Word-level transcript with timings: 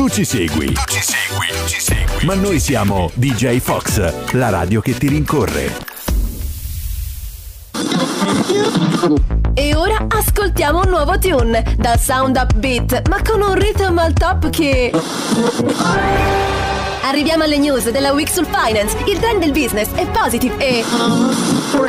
Tu 0.00 0.08
ci 0.08 0.24
segui. 0.24 0.72
Tu 0.72 0.80
ci 0.88 1.02
segui. 1.02 1.46
Ci 1.66 1.78
segui. 1.78 2.24
Ma 2.24 2.32
noi 2.32 2.58
siamo 2.58 3.10
DJ 3.12 3.58
Fox, 3.58 4.32
la 4.32 4.48
radio 4.48 4.80
che 4.80 4.96
ti 4.96 5.08
rincorre. 5.08 5.76
E 9.52 9.76
ora 9.76 10.06
ascoltiamo 10.08 10.80
un 10.84 10.88
nuovo 10.88 11.18
tune 11.18 11.76
dal 11.76 12.00
sound 12.00 12.40
upbeat, 12.42 13.08
ma 13.10 13.20
con 13.20 13.42
un 13.42 13.52
rhythm 13.52 13.98
al 13.98 14.14
top 14.14 14.48
che. 14.48 14.90
Arriviamo 17.02 17.44
alle 17.44 17.58
news 17.58 17.90
della 17.90 18.12
Week 18.12 18.30
sul 18.30 18.46
Finance. 18.46 18.96
Il 19.04 19.18
trend 19.18 19.40
del 19.40 19.52
business 19.52 19.90
è 19.92 20.06
positive 20.06 20.56
e. 20.56 20.82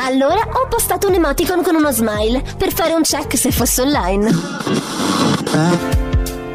Allora 0.04 0.46
ho 0.52 0.68
postato 0.68 1.08
un 1.08 1.14
emoticon 1.14 1.62
con 1.62 1.76
uno 1.76 1.90
smile 1.90 2.42
per 2.58 2.74
fare 2.74 2.92
un 2.92 3.04
check 3.04 3.38
se 3.38 3.50
fosse 3.50 3.80
online. 3.80 6.00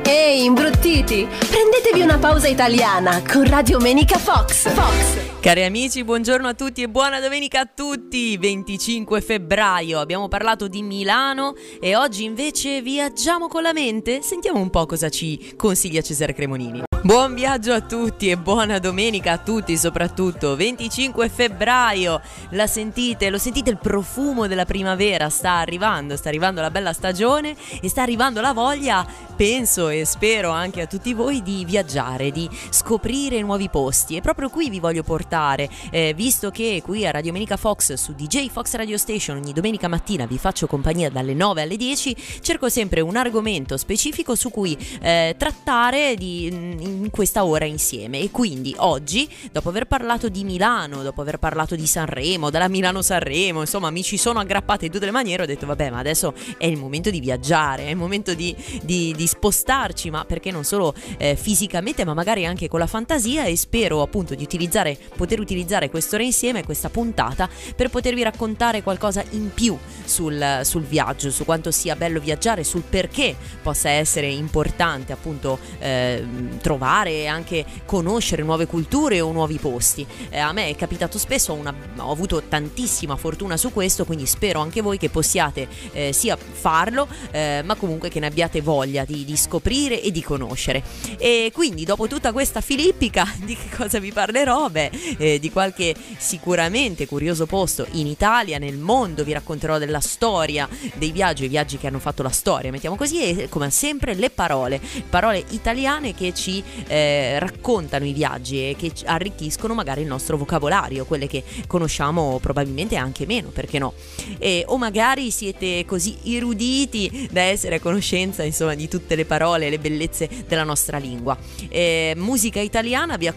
Ehi, 0.10 0.46
imbruttiti! 0.46 1.28
Prendetevi 1.28 2.00
una 2.00 2.18
pausa 2.18 2.48
italiana 2.48 3.22
con 3.30 3.44
Radio 3.44 3.78
Menica 3.78 4.18
Fox. 4.18 4.70
Fox. 4.70 5.40
Cari 5.42 5.66
amici, 5.66 6.06
buongiorno 6.06 6.48
a 6.48 6.54
tutti 6.54 6.82
e 6.82 6.88
buona 6.88 7.20
domenica 7.20 7.60
a 7.60 7.66
tutti! 7.66 8.38
25 8.38 9.20
febbraio, 9.20 10.00
abbiamo 10.00 10.30
parlato 10.30 10.70
di 10.70 10.82
Milano 10.82 11.56
e 11.82 11.98
oggi 11.98 12.24
invece 12.24 12.82
viaggiamo 12.82 13.50
con 13.50 13.64
la 13.64 13.74
mente. 13.74 14.22
Sentiamo 14.22 14.62
un 14.62 14.70
po' 14.70 14.86
cosa 14.86 15.10
ci 15.10 15.56
consiglia 15.58 16.00
Cesare 16.00 16.34
Cremonini. 16.34 16.84
Buon 17.04 17.36
viaggio 17.36 17.72
a 17.72 17.80
tutti 17.80 18.30
e 18.30 18.38
buona 18.38 18.80
domenica 18.80 19.32
a 19.32 19.38
tutti, 19.38 19.78
soprattutto 19.78 20.58
25 20.58 21.30
febbraio. 21.30 22.20
La 22.50 22.68
sentite? 22.68 23.30
Lo 23.30 23.38
sentite 23.38 23.70
il 23.70 23.78
profumo 23.78 24.48
della 24.48 24.66
primavera? 24.66 25.30
Sta 25.30 25.54
arrivando, 25.54 26.18
sta 26.18 26.28
arrivando 26.28 26.60
la 26.60 26.70
bella 26.70 26.92
stagione 26.92 27.56
e 27.80 27.88
sta 27.88 28.02
arrivando 28.02 28.42
la 28.42 28.52
voglia, 28.52 29.08
penso 29.38 29.88
e 29.90 30.04
spero 30.04 30.50
anche 30.50 30.82
a 30.82 30.88
tutti 30.88 31.14
voi, 31.14 31.44
di 31.44 31.64
viaggiare, 31.64 32.32
di 32.32 32.50
scoprire 32.72 33.40
nuovi 33.42 33.70
posti. 33.70 34.16
E 34.16 34.22
proprio 34.22 34.50
qui 34.50 34.70
vi 34.70 34.80
voglio 34.80 35.04
portare, 35.04 35.70
eh, 35.92 36.14
visto 36.16 36.50
che 36.50 36.82
qui 36.84 37.06
a 37.06 37.12
Radio 37.12 37.32
Domenica 37.38 37.56
Fox 37.56 37.94
su 37.94 38.14
DJ 38.14 38.50
Fox 38.50 38.74
Radio 38.74 38.98
Station 38.98 39.38
ogni 39.38 39.54
domenica 39.54 39.88
mattina 39.88 40.26
vi 40.26 40.40
faccio 40.40 40.66
compagnia 40.66 41.12
dalle 41.12 41.36
9 41.36 41.62
alle 41.62 41.78
10, 41.78 42.16
cerco 42.42 42.68
sempre 42.68 43.00
un 43.00 43.16
argomento 43.16 43.78
specifico 43.78 44.34
su 44.34 44.50
cui 44.50 44.76
eh, 45.02 45.36
trattare 45.38 46.16
di 46.16 46.48
in 46.48 47.10
questa 47.12 47.46
ora 47.46 47.66
insieme. 47.66 48.20
E 48.20 48.32
quindi 48.32 48.74
oggi, 48.78 49.30
dopo 49.52 49.70
aver 49.70 49.86
parlato 49.86 50.30
di 50.30 50.44
Milano, 50.44 51.04
dopo 51.04 51.22
aver 51.22 51.38
parlato 51.38 51.76
di 51.76 51.86
Sanremo, 51.86 52.50
della 52.50 52.68
Milano-Sanremo, 52.68 53.62
insomma, 53.62 53.92
mi 53.92 54.02
ci 54.02 54.18
sono 54.18 54.40
aggrappate 54.40 54.86
in 54.86 54.92
tutte 54.92 55.06
le 55.06 55.12
maniere, 55.12 55.44
ho 55.44 55.46
detto, 55.46 55.68
vabbè, 55.68 55.92
ma 55.92 56.00
adesso 56.00 56.34
è 56.58 56.66
il 56.66 56.78
momento 56.78 57.12
di 57.12 57.20
viaggiare, 57.20 57.86
è 57.86 57.90
il 57.90 57.98
momento 57.98 58.34
di, 58.34 58.56
di, 58.82 59.14
di 59.16 59.27
spostarci, 59.28 60.10
ma 60.10 60.26
perché 60.26 60.52
non 60.52 60.64
solo 60.64 60.94
eh, 61.18 61.36
fisicamente, 61.36 62.06
ma 62.06 62.14
magari 62.14 62.46
anche 62.46 62.68
con 62.68 62.80
la 62.80 62.88
fantasia. 62.88 63.46
E 63.46 63.56
spero 63.56 64.02
appunto 64.02 64.36
di 64.36 64.44
utilizzare, 64.44 64.98
poter 65.16 65.40
utilizzare 65.40 65.90
quest'ora 65.90 66.24
insieme, 66.24 66.64
questa 66.64 66.90
puntata, 66.90 67.50
per 67.76 67.90
potervi 67.90 68.24
raccontare 68.24 68.84
qualcosa 68.84 69.24
in 69.32 69.52
più 69.54 69.78
sul, 70.04 70.62
sul 70.64 70.84
viaggio, 70.84 71.32
su 71.32 71.46
quanto 71.46 71.72
sia 71.72 71.96
bello 71.96 72.20
viaggiare, 72.20 72.64
sul 72.64 72.84
perché 72.84 73.36
possa 73.62 73.90
essere 73.90 74.28
importante 74.28 75.14
appunto 75.14 75.60
eh, 75.80 76.26
trovare 76.62 77.12
e 77.12 77.28
anche 77.28 77.66
conoscere 77.86 78.44
nuove 78.44 78.66
culture 78.66 79.22
o 79.22 79.32
nuovi 79.32 79.58
posti. 79.58 80.06
Eh, 80.30 80.40
a 80.40 80.52
me 80.52 80.68
è 80.70 80.76
capitato 80.76 81.18
spesso, 81.18 81.54
ho, 81.54 81.56
una, 81.56 81.74
ho, 81.98 82.12
avuto 82.12 82.44
tantissima 82.44 83.16
fortuna 83.16 83.58
su 83.58 83.72
questo, 83.72 84.06
quindi 84.06 84.26
spero 84.26 84.60
anche 84.60 84.82
voi 84.82 84.98
che 84.98 85.10
possiate 85.10 85.68
eh, 85.92 86.14
sia 86.14 86.38
farlo, 86.38 87.08
eh, 87.32 87.62
ma 87.66 87.76
comunque 87.76 88.10
che 88.10 88.20
ne 88.20 88.28
abbiate 88.28 88.62
voglia 88.62 89.06
di, 89.06 89.17
di, 89.26 89.38
scoprire 89.38 90.02
e 90.02 90.12
di 90.12 90.24
conoscere. 90.24 90.84
E 91.18 91.52
quindi 91.54 91.86
dopo 91.86 92.08
tutta 92.08 92.32
questa 92.32 92.62
filippica, 92.62 93.26
di 93.44 93.56
che 93.56 93.76
cosa 93.76 94.00
vi 94.00 94.12
parlerò? 94.12 94.70
Beh, 94.70 94.92
eh, 95.18 95.40
di 95.40 95.52
qualche 95.52 95.96
sicuramente 96.18 97.06
curioso 97.08 97.46
posto 97.46 97.86
in 97.92 98.08
Italia, 98.08 98.58
nel 98.58 98.78
mondo, 98.78 99.24
vi 99.24 99.34
racconterò 99.34 99.78
della 99.78 100.00
storia 100.00 100.68
dei 100.96 101.12
viaggi, 101.12 101.46
i 101.46 101.48
viaggi 101.48 101.78
che 101.78 101.88
hanno 101.88 102.00
fatto 102.00 102.24
la 102.24 102.30
storia, 102.30 102.72
mettiamo 102.72 102.96
così, 102.96 103.22
e 103.22 103.50
come 103.50 103.70
sempre 103.70 104.14
le 104.14 104.30
parole, 104.30 104.82
parole 105.10 105.44
italiane 105.50 106.14
che 106.14 106.34
ci 106.34 106.64
eh, 106.88 107.40
raccontano 107.40 108.06
i 108.06 108.14
viaggi 108.14 108.70
e 108.70 108.76
che 108.78 108.92
arricchiscono 109.06 109.74
magari 109.74 110.02
il 110.02 110.08
nostro 110.08 110.38
vocabolario, 110.38 111.06
quelle 111.06 111.28
che 111.28 111.44
conosciamo 111.68 112.40
probabilmente 112.42 112.96
anche 112.96 113.26
meno, 113.26 113.50
perché 113.50 113.80
no? 113.80 113.94
E, 114.38 114.64
o 114.68 114.78
magari 114.78 115.32
siete 115.32 115.86
così 115.86 116.18
eruditi 116.24 117.28
da 117.32 117.42
essere 117.42 117.76
a 117.76 117.80
conoscenza 117.80 118.44
insomma 118.44 118.76
di 118.76 118.88
tutte 119.08 119.16
le 119.16 119.26
parole 119.26 119.68
e 119.68 119.70
le 119.70 119.80
bellezze 119.80 120.30
della 120.48 120.64
nostra 120.64 120.98
lingua. 120.98 121.38
Eh, 121.70 122.14
musica 122.18 122.60
italiana 122.60 123.16
vi, 123.16 123.32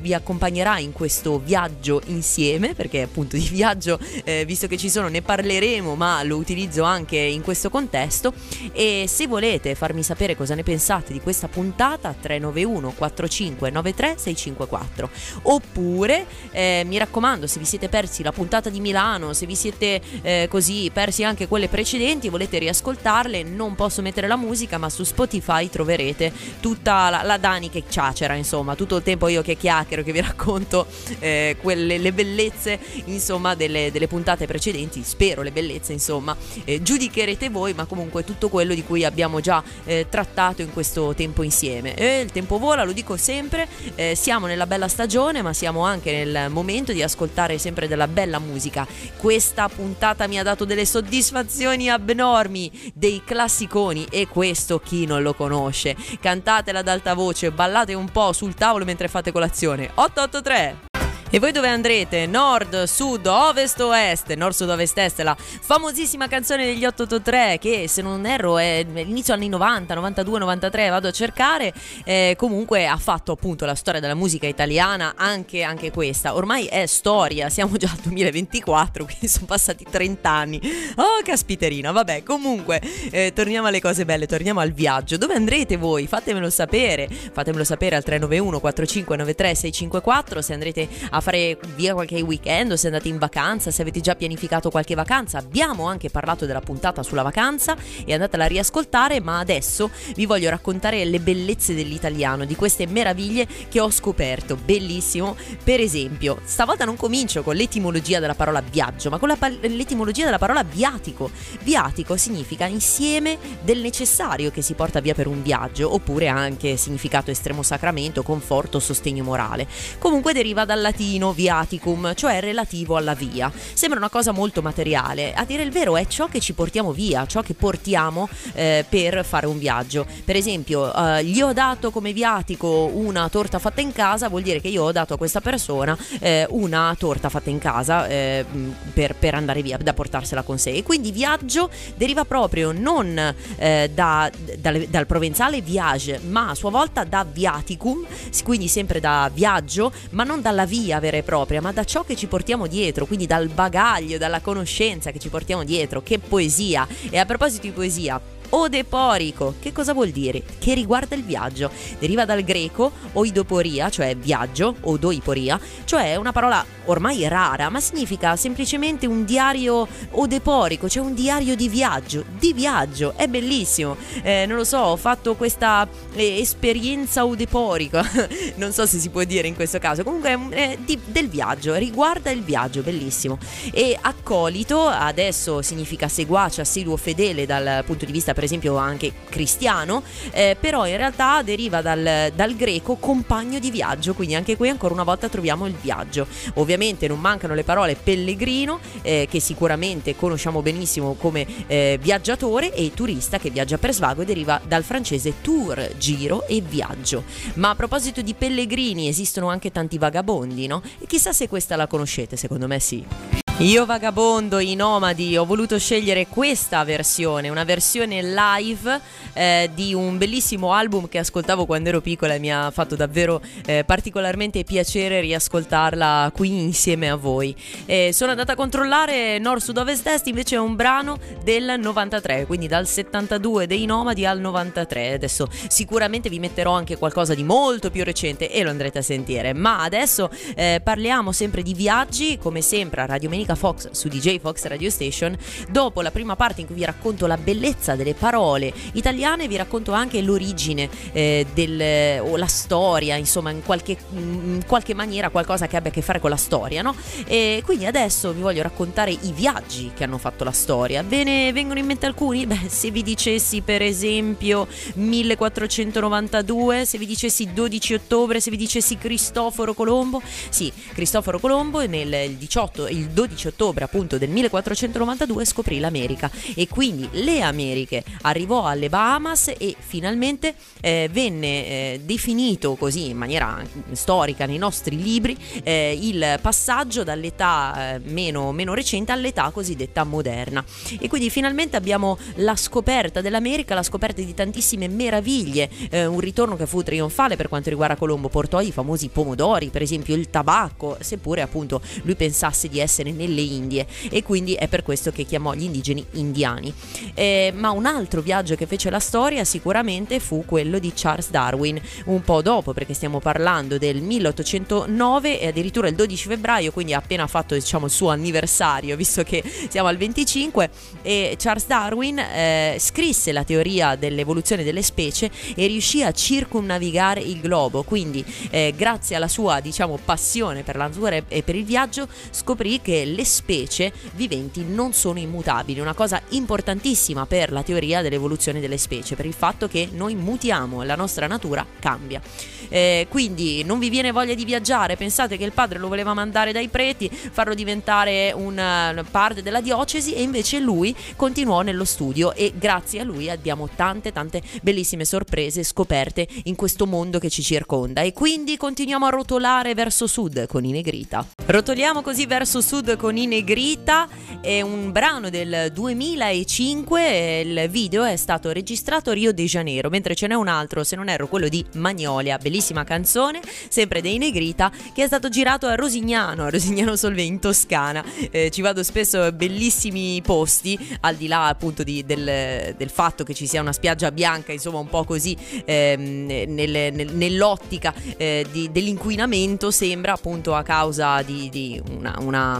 vi, 0.00 0.14
accompagnerà 0.14 0.78
in 0.78 0.92
questo 0.92 1.38
viaggio 1.38 2.02
insieme, 2.06 2.74
perché 2.74 3.02
appunto 3.02 3.36
di 3.36 3.48
viaggio, 3.48 3.98
eh, 4.24 4.44
visto 4.44 4.66
che 4.66 4.76
ci 4.76 4.90
sono, 4.90 5.08
ne 5.08 5.22
parleremo, 5.22 5.94
ma 5.94 6.22
lo 6.24 6.36
utilizzo 6.36 6.82
anche 6.82 7.16
in 7.16 7.42
questo 7.42 7.70
contesto. 7.70 8.32
E 8.72 9.04
se 9.08 9.26
volete 9.26 9.74
farmi 9.74 10.02
sapere 10.02 10.36
cosa 10.36 10.54
ne 10.54 10.62
pensate 10.62 11.12
di 11.12 11.20
questa 11.20 11.48
puntata, 11.48 12.14
391 12.18 12.64
391 12.64 12.92
45 12.92 13.70
93 13.70 14.14
654 14.16 15.10
oppure 15.42 16.26
eh, 16.50 16.82
mi 16.86 16.98
raccomando 16.98 17.46
se 17.46 17.58
vi 17.58 17.64
siete 17.64 17.88
persi 17.88 18.22
la 18.22 18.32
puntata 18.32 18.70
di 18.70 18.80
Milano 18.80 19.32
se 19.32 19.46
vi 19.46 19.54
siete 19.54 20.00
eh, 20.22 20.46
così 20.50 20.90
persi 20.92 21.24
anche 21.24 21.48
quelle 21.48 21.68
precedenti 21.68 22.28
volete 22.28 22.58
riascoltarle 22.58 23.42
non 23.42 23.74
posso 23.74 24.02
mettere 24.02 24.26
la 24.26 24.36
musica 24.36 24.78
ma 24.78 24.88
su 24.88 25.03
Spotify 25.04 25.68
troverete 25.68 26.32
tutta 26.60 27.10
la, 27.10 27.22
la 27.22 27.36
Dani 27.36 27.70
che 27.70 27.84
ciacera 27.88 28.34
insomma 28.34 28.74
tutto 28.74 28.96
il 28.96 29.02
tempo 29.02 29.28
io 29.28 29.42
che 29.42 29.56
chiacchiero 29.56 30.02
che 30.02 30.12
vi 30.12 30.20
racconto 30.22 30.86
eh, 31.18 31.56
quelle 31.60 31.98
le 31.98 32.12
bellezze 32.12 32.78
insomma 33.06 33.54
delle, 33.54 33.90
delle, 33.90 34.06
puntate 34.06 34.46
precedenti 34.46 35.02
spero 35.02 35.42
le 35.42 35.50
bellezze 35.50 35.92
insomma 35.92 36.36
eh, 36.64 36.82
giudicherete 36.82 37.48
voi 37.48 37.74
ma 37.74 37.84
comunque 37.86 38.24
tutto 38.24 38.48
quello 38.48 38.74
di 38.74 38.82
cui 38.82 39.04
abbiamo 39.04 39.40
già 39.40 39.62
eh, 39.84 40.06
trattato 40.08 40.62
in 40.62 40.72
questo 40.72 41.14
tempo 41.14 41.42
insieme 41.42 41.94
e 41.94 42.20
il 42.20 42.32
tempo 42.32 42.58
vola, 42.58 42.84
lo 42.84 42.92
dico 42.92 43.16
sempre, 43.16 43.68
eh, 43.94 44.14
siamo 44.14 44.46
nella 44.46 44.66
bella 44.66 44.88
stagione 44.88 45.42
ma 45.42 45.52
siamo 45.52 45.82
anche 45.84 46.24
nel 46.24 46.50
momento 46.50 46.92
di 46.92 47.02
ascoltare 47.02 47.58
sempre 47.58 47.88
della 47.88 48.08
bella 48.08 48.38
musica. 48.38 48.86
Questa 49.16 49.68
puntata 49.68 50.26
mi 50.26 50.38
ha 50.38 50.42
dato 50.42 50.64
delle 50.64 50.86
soddisfazioni 50.86 51.88
abnormi, 51.88 52.92
dei 52.94 53.22
classiconi 53.24 54.06
e 54.10 54.26
questo 54.28 54.78
chi 54.78 54.93
non 55.04 55.22
lo 55.22 55.34
conosce. 55.34 55.96
Cantatela 56.20 56.78
ad 56.78 56.88
alta 56.88 57.14
voce, 57.14 57.50
ballate 57.50 57.94
un 57.94 58.08
po' 58.08 58.32
sul 58.32 58.54
tavolo 58.54 58.84
mentre 58.84 59.08
fate 59.08 59.32
colazione. 59.32 59.90
883 59.94 60.93
e 61.34 61.40
voi 61.40 61.50
dove 61.50 61.66
andrete? 61.66 62.26
Nord, 62.26 62.84
sud, 62.84 63.26
ovest 63.26 63.80
o 63.80 63.92
est? 63.92 64.32
Nord, 64.34 64.54
sud, 64.54 64.68
ovest, 64.68 64.96
est, 64.98 65.18
la 65.22 65.36
famosissima 65.36 66.28
canzone 66.28 66.64
degli 66.64 66.84
883 66.84 67.58
che 67.60 67.88
se 67.88 68.02
non 68.02 68.24
erro 68.24 68.56
è 68.56 68.86
inizio 68.94 69.34
anni 69.34 69.48
90, 69.48 69.94
92, 69.94 70.38
93, 70.38 70.88
vado 70.90 71.08
a 71.08 71.10
cercare. 71.10 71.72
Eh, 72.04 72.36
comunque 72.38 72.86
ha 72.86 72.96
fatto 72.98 73.32
appunto 73.32 73.64
la 73.64 73.74
storia 73.74 73.98
della 73.98 74.14
musica 74.14 74.46
italiana, 74.46 75.14
anche, 75.16 75.64
anche 75.64 75.90
questa. 75.90 76.36
Ormai 76.36 76.66
è 76.66 76.86
storia, 76.86 77.48
siamo 77.48 77.76
già 77.78 77.90
al 77.90 77.98
2024, 78.04 79.02
quindi 79.04 79.26
sono 79.26 79.46
passati 79.46 79.84
30 79.90 80.30
anni. 80.30 80.60
Oh, 80.94 81.20
caspiterina, 81.24 81.90
vabbè, 81.90 82.22
comunque 82.22 82.80
eh, 83.10 83.32
torniamo 83.34 83.66
alle 83.66 83.80
cose 83.80 84.04
belle, 84.04 84.28
torniamo 84.28 84.60
al 84.60 84.70
viaggio. 84.70 85.16
Dove 85.16 85.34
andrete 85.34 85.78
voi? 85.78 86.06
Fatemelo 86.06 86.48
sapere, 86.48 87.08
fatemelo 87.10 87.64
sapere 87.64 87.96
al 87.96 88.04
391 88.04 88.60
4593 88.60 89.54
654 89.56 90.40
se 90.40 90.52
andrete 90.52 90.88
a 91.10 91.22
fare 91.24 91.58
via 91.74 91.94
qualche 91.94 92.20
weekend 92.20 92.72
o 92.72 92.76
se 92.76 92.88
andate 92.88 93.08
in 93.08 93.16
vacanza, 93.16 93.70
se 93.70 93.80
avete 93.80 94.00
già 94.00 94.14
pianificato 94.14 94.68
qualche 94.68 94.94
vacanza. 94.94 95.38
Abbiamo 95.38 95.86
anche 95.86 96.10
parlato 96.10 96.44
della 96.44 96.60
puntata 96.60 97.02
sulla 97.02 97.22
vacanza 97.22 97.76
e 98.04 98.12
andatela 98.12 98.44
a 98.44 98.46
riascoltare, 98.46 99.22
ma 99.22 99.38
adesso 99.38 99.90
vi 100.16 100.26
voglio 100.26 100.50
raccontare 100.50 101.02
le 101.06 101.20
bellezze 101.20 101.74
dell'italiano, 101.74 102.44
di 102.44 102.54
queste 102.54 102.86
meraviglie 102.86 103.46
che 103.70 103.80
ho 103.80 103.90
scoperto. 103.90 104.54
Bellissimo. 104.56 105.34
Per 105.64 105.80
esempio, 105.80 106.40
stavolta 106.44 106.84
non 106.84 106.96
comincio 106.96 107.42
con 107.42 107.56
l'etimologia 107.56 108.20
della 108.20 108.34
parola 108.34 108.60
viaggio, 108.60 109.08
ma 109.08 109.16
con 109.16 109.28
la, 109.28 109.38
l'etimologia 109.62 110.26
della 110.26 110.36
parola 110.36 110.62
viatico. 110.62 111.30
Viatico 111.62 112.18
significa 112.18 112.66
insieme 112.66 113.38
del 113.62 113.80
necessario 113.80 114.50
che 114.50 114.60
si 114.60 114.74
porta 114.74 115.00
via 115.00 115.14
per 115.14 115.26
un 115.26 115.42
viaggio, 115.42 115.94
oppure 115.94 116.28
anche 116.28 116.76
significato 116.76 117.30
estremo 117.30 117.62
sacramento, 117.62 118.22
conforto, 118.22 118.78
sostegno 118.78 119.24
morale. 119.24 119.66
Comunque 119.98 120.34
deriva 120.34 120.66
dal 120.66 120.82
latino 120.82 121.12
pellegrino 121.14 121.32
viaticum, 121.32 122.14
cioè 122.14 122.40
relativo 122.40 122.96
alla 122.96 123.14
via. 123.14 123.50
Sembra 123.72 123.98
una 123.98 124.08
cosa 124.08 124.32
molto 124.32 124.62
materiale, 124.62 125.32
a 125.32 125.44
dire 125.44 125.62
il 125.62 125.70
vero 125.70 125.96
è 125.96 126.06
ciò 126.06 126.26
che 126.26 126.40
ci 126.40 126.52
portiamo 126.52 126.92
via, 126.92 127.26
ciò 127.26 127.42
che 127.42 127.54
portiamo 127.54 128.28
eh, 128.54 128.84
per 128.88 129.24
fare 129.24 129.46
un 129.46 129.58
viaggio. 129.58 130.06
Per 130.24 130.36
esempio, 130.36 130.92
eh, 130.94 131.24
gli 131.24 131.40
ho 131.40 131.52
dato 131.52 131.90
come 131.90 132.12
viatico 132.12 132.90
una 132.92 133.28
torta 133.28 133.58
fatta 133.58 133.80
in 133.80 133.92
casa, 133.92 134.28
vuol 134.28 134.42
dire 134.42 134.60
che 134.60 134.68
io 134.68 134.82
ho 134.82 134.92
dato 134.92 135.14
a 135.14 135.16
questa 135.16 135.40
persona 135.40 135.96
eh, 136.20 136.46
una 136.50 136.94
torta 136.98 137.28
fatta 137.28 137.50
in 137.50 137.58
casa 137.58 138.06
eh, 138.06 138.44
per, 138.92 139.14
per, 139.14 139.34
andare 139.34 139.62
via, 139.62 139.76
da 139.76 139.92
portarsela 139.92 140.42
con 140.42 140.58
sé. 140.58 140.70
E 140.70 140.82
quindi 140.82 141.12
viaggio 141.12 141.70
deriva 141.96 142.24
proprio 142.24 142.72
non 142.72 143.34
eh, 143.56 143.90
da, 143.92 144.30
dal, 144.58 144.86
dal 144.88 145.06
provenzale 145.06 145.60
viage, 145.60 146.20
ma 146.28 146.50
a 146.50 146.54
sua 146.54 146.70
volta 146.70 147.04
da 147.04 147.24
viaticum, 147.24 148.04
quindi 148.42 148.68
sempre 148.68 149.00
da 149.00 149.30
viaggio, 149.32 149.92
ma 150.10 150.24
non 150.24 150.40
dalla 150.40 150.66
via 150.66 150.98
vera 151.04 151.18
e 151.18 151.22
propria, 151.22 151.60
ma 151.60 151.70
da 151.70 151.84
ciò 151.84 152.02
che 152.02 152.16
ci 152.16 152.26
portiamo 152.26 152.66
dietro, 152.66 153.04
quindi 153.04 153.26
dal 153.26 153.48
bagaglio, 153.48 154.16
dalla 154.16 154.40
conoscenza 154.40 155.10
che 155.10 155.18
ci 155.18 155.28
portiamo 155.28 155.62
dietro. 155.62 156.02
Che 156.02 156.18
poesia! 156.18 156.88
E 157.10 157.18
a 157.18 157.26
proposito 157.26 157.66
di 157.66 157.72
poesia, 157.72 158.18
odeporico. 158.54 159.54
Che 159.58 159.72
cosa 159.72 159.92
vuol 159.92 160.10
dire? 160.10 160.42
Che 160.58 160.74
riguarda 160.74 161.16
il 161.16 161.24
viaggio. 161.24 161.70
Deriva 161.98 162.24
dal 162.24 162.42
greco 162.42 162.92
oidoporia, 163.12 163.90
cioè 163.90 164.16
viaggio, 164.16 164.76
odoiporia, 164.82 165.58
cioè 165.84 166.14
una 166.16 166.32
parola 166.32 166.64
ormai 166.86 167.26
rara, 167.28 167.68
ma 167.68 167.80
significa 167.80 168.36
semplicemente 168.36 169.06
un 169.06 169.24
diario 169.24 169.86
odeporico, 170.10 170.88
cioè 170.88 171.04
un 171.04 171.14
diario 171.14 171.56
di 171.56 171.68
viaggio. 171.68 172.24
Di 172.38 172.52
viaggio, 172.52 173.14
è 173.16 173.26
bellissimo. 173.26 173.96
Eh, 174.22 174.44
non 174.46 174.56
lo 174.56 174.64
so, 174.64 174.78
ho 174.78 174.96
fatto 174.96 175.34
questa 175.34 175.88
eh, 176.14 176.38
esperienza 176.38 177.26
odeporica, 177.26 178.08
non 178.56 178.72
so 178.72 178.86
se 178.86 178.98
si 178.98 179.08
può 179.08 179.24
dire 179.24 179.48
in 179.48 179.56
questo 179.56 179.78
caso. 179.78 180.04
Comunque 180.04 180.38
eh, 180.50 180.78
di, 180.84 180.98
del 181.04 181.28
viaggio, 181.28 181.74
riguarda 181.74 182.30
il 182.30 182.42
viaggio, 182.42 182.82
bellissimo. 182.82 183.38
E 183.72 183.98
accolito 184.00 184.86
adesso 184.86 185.60
significa 185.62 186.06
seguace, 186.06 186.60
assiduo, 186.60 186.96
fedele 186.96 187.46
dal 187.46 187.82
punto 187.84 188.04
di 188.04 188.12
vista 188.12 188.32
per 188.32 188.43
esempio 188.44 188.76
anche 188.76 189.12
cristiano, 189.28 190.02
eh, 190.30 190.56
però 190.58 190.86
in 190.86 190.96
realtà 190.96 191.42
deriva 191.42 191.82
dal, 191.82 192.32
dal, 192.34 192.54
greco 192.54 192.96
compagno 192.96 193.58
di 193.58 193.70
viaggio, 193.70 194.14
quindi 194.14 194.34
anche 194.34 194.56
qui 194.56 194.68
ancora 194.68 194.94
una 194.94 195.02
volta 195.02 195.28
troviamo 195.28 195.66
il 195.66 195.74
viaggio. 195.74 196.26
Ovviamente 196.54 197.08
non 197.08 197.18
mancano 197.18 197.54
le 197.54 197.64
parole 197.64 197.96
pellegrino, 197.96 198.78
eh, 199.02 199.26
che 199.28 199.40
sicuramente 199.40 200.16
conosciamo 200.16 200.62
benissimo 200.62 201.14
come 201.14 201.46
eh, 201.66 201.98
viaggiatore, 202.00 202.72
e 202.74 202.92
turista 202.94 203.38
che 203.38 203.50
viaggia 203.50 203.78
per 203.78 203.92
svago 203.92 204.22
e 204.22 204.24
deriva 204.24 204.60
dal 204.66 204.84
francese 204.84 205.34
tour, 205.40 205.96
giro 205.98 206.46
e 206.46 206.60
viaggio. 206.60 207.24
Ma 207.54 207.70
a 207.70 207.74
proposito 207.74 208.22
di 208.22 208.34
pellegrini 208.34 209.08
esistono 209.08 209.48
anche 209.48 209.70
tanti 209.70 209.98
vagabondi, 209.98 210.66
no? 210.66 210.82
E 210.98 211.06
chissà 211.06 211.32
se 211.32 211.48
questa 211.48 211.76
la 211.76 211.86
conoscete, 211.86 212.36
secondo 212.36 212.66
me 212.66 212.78
sì. 212.80 213.42
Io 213.58 213.86
vagabondo, 213.86 214.58
i 214.58 214.74
nomadi, 214.74 215.36
ho 215.36 215.44
voluto 215.44 215.78
scegliere 215.78 216.26
questa 216.26 216.82
versione, 216.82 217.50
una 217.50 217.62
versione 217.62 218.20
live 218.20 219.00
eh, 219.32 219.70
di 219.72 219.94
un 219.94 220.18
bellissimo 220.18 220.72
album 220.72 221.06
che 221.06 221.18
ascoltavo 221.18 221.64
quando 221.64 221.90
ero 221.90 222.00
piccola 222.00 222.34
e 222.34 222.40
mi 222.40 222.52
ha 222.52 222.72
fatto 222.72 222.96
davvero 222.96 223.40
eh, 223.64 223.84
particolarmente 223.84 224.64
piacere 224.64 225.20
riascoltarla 225.20 226.32
qui 226.34 226.62
insieme 226.62 227.08
a 227.08 227.14
voi. 227.14 227.54
Eh, 227.86 228.10
sono 228.12 228.32
andata 228.32 228.52
a 228.52 228.56
controllare 228.56 229.38
nord, 229.38 229.60
sud, 229.60 229.76
ovest, 229.76 230.08
est, 230.08 230.26
invece 230.26 230.56
è 230.56 230.58
un 230.58 230.74
brano 230.74 231.18
del 231.44 231.76
93, 231.78 232.46
quindi 232.46 232.66
dal 232.66 232.88
72 232.88 233.68
dei 233.68 233.86
nomadi 233.86 234.26
al 234.26 234.40
93. 234.40 235.12
Adesso 235.12 235.48
sicuramente 235.68 236.28
vi 236.28 236.40
metterò 236.40 236.72
anche 236.72 236.98
qualcosa 236.98 237.34
di 237.34 237.44
molto 237.44 237.92
più 237.92 238.02
recente 238.02 238.50
e 238.50 238.64
lo 238.64 238.70
andrete 238.70 238.98
a 238.98 239.02
sentire, 239.02 239.52
ma 239.52 239.82
adesso 239.82 240.28
eh, 240.56 240.80
parliamo 240.82 241.30
sempre 241.30 241.62
di 241.62 241.72
viaggi, 241.72 242.36
come 242.36 242.60
sempre 242.60 243.02
a 243.02 243.06
Radio 243.06 243.28
Menica 243.28 243.42
Domenica 243.44 243.54
Fox 243.54 243.90
su 243.90 244.08
DJ 244.08 244.40
Fox 244.40 244.64
Radio 244.64 244.90
Station. 244.90 245.36
Dopo 245.68 246.00
la 246.00 246.10
prima 246.10 246.34
parte 246.36 246.62
in 246.62 246.66
cui 246.66 246.74
vi 246.76 246.84
racconto 246.84 247.26
la 247.26 247.36
bellezza 247.36 247.94
delle 247.94 248.14
parole 248.14 248.72
italiane, 248.92 249.46
vi 249.46 249.56
racconto 249.56 249.92
anche 249.92 250.22
l'origine 250.22 250.88
eh, 251.12 251.46
del, 251.52 252.20
o 252.22 252.36
la 252.36 252.46
storia, 252.46 253.16
insomma, 253.16 253.50
in 253.50 253.62
qualche, 253.62 253.96
in 254.12 254.62
qualche, 254.66 254.94
maniera 254.94 255.28
qualcosa 255.28 255.66
che 255.66 255.76
abbia 255.76 255.90
a 255.90 255.92
che 255.92 256.00
fare 256.02 256.20
con 256.20 256.30
la 256.30 256.36
storia, 256.36 256.82
no? 256.82 256.94
E 257.26 257.62
quindi 257.64 257.86
adesso 257.86 258.32
vi 258.32 258.40
voglio 258.40 258.62
raccontare 258.62 259.10
i 259.10 259.32
viaggi 259.32 259.92
che 259.94 260.04
hanno 260.04 260.18
fatto 260.18 260.44
la 260.44 260.52
storia. 260.52 261.02
Ve 261.02 261.24
ne 261.24 261.52
vengono 261.52 261.78
in 261.78 261.86
mente 261.86 262.06
alcuni? 262.06 262.46
Beh, 262.46 262.68
se 262.68 262.90
vi 262.90 263.02
dicessi 263.02 263.60
per 263.60 263.82
esempio 263.82 264.66
1492, 264.94 266.86
se 266.86 266.98
vi 266.98 267.06
dicessi 267.06 267.52
12 267.52 267.94
ottobre, 267.94 268.40
se 268.40 268.50
vi 268.50 268.56
dicessi 268.56 268.96
Cristoforo 268.96 269.74
Colombo, 269.74 270.22
sì, 270.48 270.72
Cristoforo 270.92 271.38
Colombo 271.38 271.84
nel 271.86 272.36
18, 272.36 272.88
il 272.88 273.08
12 273.08 273.33
12 273.34 273.48
ottobre 273.48 273.84
appunto 273.84 274.16
del 274.16 274.30
1492 274.30 275.44
scoprì 275.44 275.78
l'America. 275.78 276.30
E 276.54 276.68
quindi 276.68 277.08
le 277.12 277.42
Americhe 277.42 278.02
arrivò 278.22 278.66
alle 278.66 278.88
Bahamas 278.88 279.52
e 279.58 279.74
finalmente 279.78 280.54
eh, 280.80 281.08
venne 281.12 281.66
eh, 281.66 282.00
definito 282.04 282.76
così 282.76 283.10
in 283.10 283.16
maniera 283.16 283.62
storica 283.92 284.46
nei 284.46 284.58
nostri 284.58 285.00
libri 285.00 285.36
eh, 285.62 285.98
il 286.00 286.38
passaggio 286.40 287.02
dall'età 287.02 287.94
eh, 287.94 287.98
meno, 288.04 288.52
meno 288.52 288.74
recente 288.74 289.12
all'età 289.12 289.50
cosiddetta 289.50 290.04
moderna. 290.04 290.64
E 290.98 291.08
quindi 291.08 291.28
finalmente 291.30 291.76
abbiamo 291.76 292.16
la 292.36 292.56
scoperta 292.56 293.20
dell'America, 293.20 293.74
la 293.74 293.82
scoperta 293.82 294.22
di 294.22 294.34
tantissime 294.34 294.88
meraviglie, 294.88 295.68
eh, 295.90 296.06
un 296.06 296.20
ritorno 296.20 296.56
che 296.56 296.66
fu 296.66 296.82
trionfale 296.82 297.36
per 297.36 297.48
quanto 297.48 297.68
riguarda 297.70 297.96
Colombo, 297.96 298.28
portò 298.28 298.60
i 298.60 298.72
famosi 298.72 299.08
pomodori, 299.08 299.68
per 299.68 299.82
esempio 299.82 300.14
il 300.14 300.30
tabacco, 300.30 300.96
seppure 301.00 301.42
appunto 301.42 301.80
lui 302.02 302.14
pensasse 302.14 302.68
di 302.68 302.78
essere 302.78 303.10
nel 303.10 303.23
nelle 303.26 303.40
Indie 303.40 303.86
e 304.10 304.22
quindi 304.22 304.54
è 304.54 304.68
per 304.68 304.82
questo 304.82 305.10
che 305.10 305.24
chiamò 305.24 305.54
gli 305.54 305.64
indigeni 305.64 306.04
indiani. 306.12 306.72
Eh, 307.14 307.52
ma 307.54 307.70
un 307.70 307.86
altro 307.86 308.20
viaggio 308.20 308.54
che 308.54 308.66
fece 308.66 308.90
la 308.90 309.00
storia 309.00 309.44
sicuramente 309.44 310.20
fu 310.20 310.44
quello 310.46 310.78
di 310.78 310.92
Charles 310.94 311.30
Darwin, 311.30 311.80
un 312.06 312.22
po' 312.22 312.42
dopo 312.42 312.72
perché 312.72 312.94
stiamo 312.94 313.20
parlando 313.20 313.78
del 313.78 314.00
1809 314.00 315.40
e 315.40 315.48
addirittura 315.48 315.88
il 315.88 315.94
12 315.94 316.28
febbraio, 316.28 316.72
quindi 316.72 316.94
ha 316.94 316.98
appena 316.98 317.26
fatto 317.26 317.54
diciamo 317.54 317.86
il 317.86 317.92
suo 317.92 318.10
anniversario, 318.10 318.96
visto 318.96 319.22
che 319.22 319.42
siamo 319.68 319.88
al 319.88 319.96
25 319.96 320.70
e 321.02 321.36
Charles 321.38 321.66
Darwin 321.66 322.18
eh, 322.18 322.76
scrisse 322.78 323.32
la 323.32 323.44
teoria 323.44 323.96
dell'evoluzione 323.96 324.64
delle 324.64 324.82
specie 324.82 325.30
e 325.54 325.66
riuscì 325.66 326.02
a 326.02 326.12
circumnavigare 326.12 327.20
il 327.20 327.40
globo, 327.40 327.82
quindi 327.82 328.24
eh, 328.50 328.74
grazie 328.76 329.16
alla 329.16 329.28
sua 329.28 329.60
diciamo 329.60 329.98
passione 330.04 330.62
per 330.62 330.76
la 330.76 330.86
natura 330.86 331.22
e 331.28 331.42
per 331.42 331.54
il 331.54 331.64
viaggio 331.64 332.06
scoprì 332.30 332.80
che 332.80 333.04
le 333.14 333.24
specie 333.24 333.92
viventi 334.12 334.64
non 334.64 334.92
sono 334.92 335.18
immutabili, 335.18 335.80
una 335.80 335.94
cosa 335.94 336.20
importantissima 336.30 337.26
per 337.26 337.52
la 337.52 337.62
teoria 337.62 338.02
dell'evoluzione 338.02 338.60
delle 338.60 338.78
specie, 338.78 339.14
per 339.14 339.26
il 339.26 339.32
fatto 339.32 339.68
che 339.68 339.88
noi 339.92 340.14
mutiamo, 340.14 340.82
la 340.82 340.96
nostra 340.96 341.26
natura 341.26 341.64
cambia. 341.78 342.20
Eh, 342.68 343.06
quindi 343.08 343.62
non 343.64 343.78
vi 343.78 343.88
viene 343.88 344.10
voglia 344.10 344.34
di 344.34 344.44
viaggiare, 344.44 344.96
pensate 344.96 345.36
che 345.36 345.44
il 345.44 345.52
padre 345.52 345.78
lo 345.78 345.88
voleva 345.88 346.14
mandare 346.14 346.52
dai 346.52 346.68
preti, 346.68 347.10
farlo 347.10 347.54
diventare 347.54 348.32
una 348.34 349.04
parte 349.10 349.42
della 349.42 349.60
diocesi 349.60 350.14
e 350.14 350.22
invece 350.22 350.58
lui 350.58 350.94
continuò 351.16 351.62
nello 351.62 351.84
studio 351.84 352.32
e 352.34 352.52
grazie 352.56 353.00
a 353.00 353.04
lui 353.04 353.30
abbiamo 353.30 353.68
tante 353.74 354.12
tante 354.12 354.42
bellissime 354.62 355.04
sorprese 355.04 355.62
scoperte 355.62 356.26
in 356.44 356.54
questo 356.54 356.86
mondo 356.86 357.18
che 357.18 357.30
ci 357.30 357.42
circonda. 357.42 358.02
E 358.02 358.12
quindi 358.12 358.56
continuiamo 358.56 359.06
a 359.06 359.10
rotolare 359.10 359.74
verso 359.74 360.06
sud 360.06 360.46
con 360.46 360.64
i 360.64 360.70
Negrita. 360.70 361.26
Rotoliamo 361.46 362.02
così 362.02 362.26
verso 362.26 362.60
sud 362.60 362.96
con 362.96 363.16
i 363.16 363.26
Negrita, 363.26 364.08
è 364.40 364.60
un 364.60 364.92
brano 364.92 365.30
del 365.30 365.70
2005, 365.72 367.40
il 367.40 367.68
video 367.68 368.04
è 368.04 368.16
stato 368.16 368.50
registrato 368.52 369.10
a 369.10 369.12
Rio 369.12 369.32
de 369.32 369.44
Janeiro, 369.44 369.90
mentre 369.90 370.14
ce 370.14 370.26
n'è 370.26 370.34
un 370.34 370.48
altro, 370.48 370.84
se 370.84 370.96
non 370.96 371.08
erro 371.08 371.28
quello 371.28 371.48
di 371.48 371.64
Magnolia, 371.74 372.38
bellissimo 372.38 372.63
bellissima 372.64 372.84
canzone, 372.84 373.40
sempre 373.68 374.00
dei 374.00 374.16
Negrita, 374.16 374.72
che 374.94 375.04
è 375.04 375.06
stato 375.06 375.28
girato 375.28 375.66
a 375.66 375.74
Rosignano, 375.74 376.44
a 376.44 376.50
Rosignano 376.50 376.96
Solve 376.96 377.22
in 377.22 377.38
Toscana. 377.38 378.02
Eh, 378.30 378.50
ci 378.50 378.62
vado 378.62 378.82
spesso 378.82 379.30
bellissimi 379.32 380.22
posti, 380.22 380.78
al 381.00 381.16
di 381.16 381.26
là 381.26 381.46
appunto 381.48 381.82
di, 381.82 382.04
del, 382.04 382.74
del, 382.76 382.90
fatto 382.90 383.22
che 383.22 383.34
ci 383.34 383.46
sia 383.46 383.60
una 383.60 383.72
spiaggia 383.72 384.10
bianca, 384.10 384.52
insomma 384.52 384.78
un 384.78 384.88
po' 384.88 385.04
così 385.04 385.36
ehm, 385.64 386.26
nel, 386.26 386.92
nel, 386.94 387.14
nell'ottica 387.14 387.92
eh, 388.16 388.46
di, 388.50 388.70
dell'inquinamento, 388.72 389.70
sembra 389.70 390.12
appunto 390.12 390.54
a 390.54 390.62
causa 390.62 391.20
di, 391.22 391.50
di 391.50 391.82
una, 391.90 392.16
una, 392.20 392.56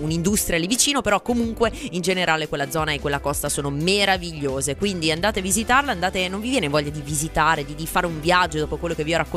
un'industria 0.00 0.58
lì 0.58 0.66
vicino, 0.66 1.00
però 1.00 1.22
comunque 1.22 1.72
in 1.92 2.02
generale 2.02 2.48
quella 2.48 2.70
zona 2.70 2.92
e 2.92 3.00
quella 3.00 3.20
costa 3.20 3.48
sono 3.48 3.70
meravigliose, 3.70 4.76
quindi 4.76 5.10
andate 5.10 5.38
a 5.38 5.42
visitarla, 5.42 5.92
andate, 5.92 6.28
non 6.28 6.40
vi 6.40 6.50
viene 6.50 6.68
voglia 6.68 6.90
di 6.90 7.00
visitare, 7.00 7.64
di, 7.64 7.74
di 7.74 7.86
fare 7.86 8.06
un 8.06 8.20
viaggio 8.20 8.58
dopo 8.58 8.76
quello 8.76 8.94
che 8.94 9.04
vi 9.04 9.14
ho 9.14 9.16
raccontato, 9.16 9.27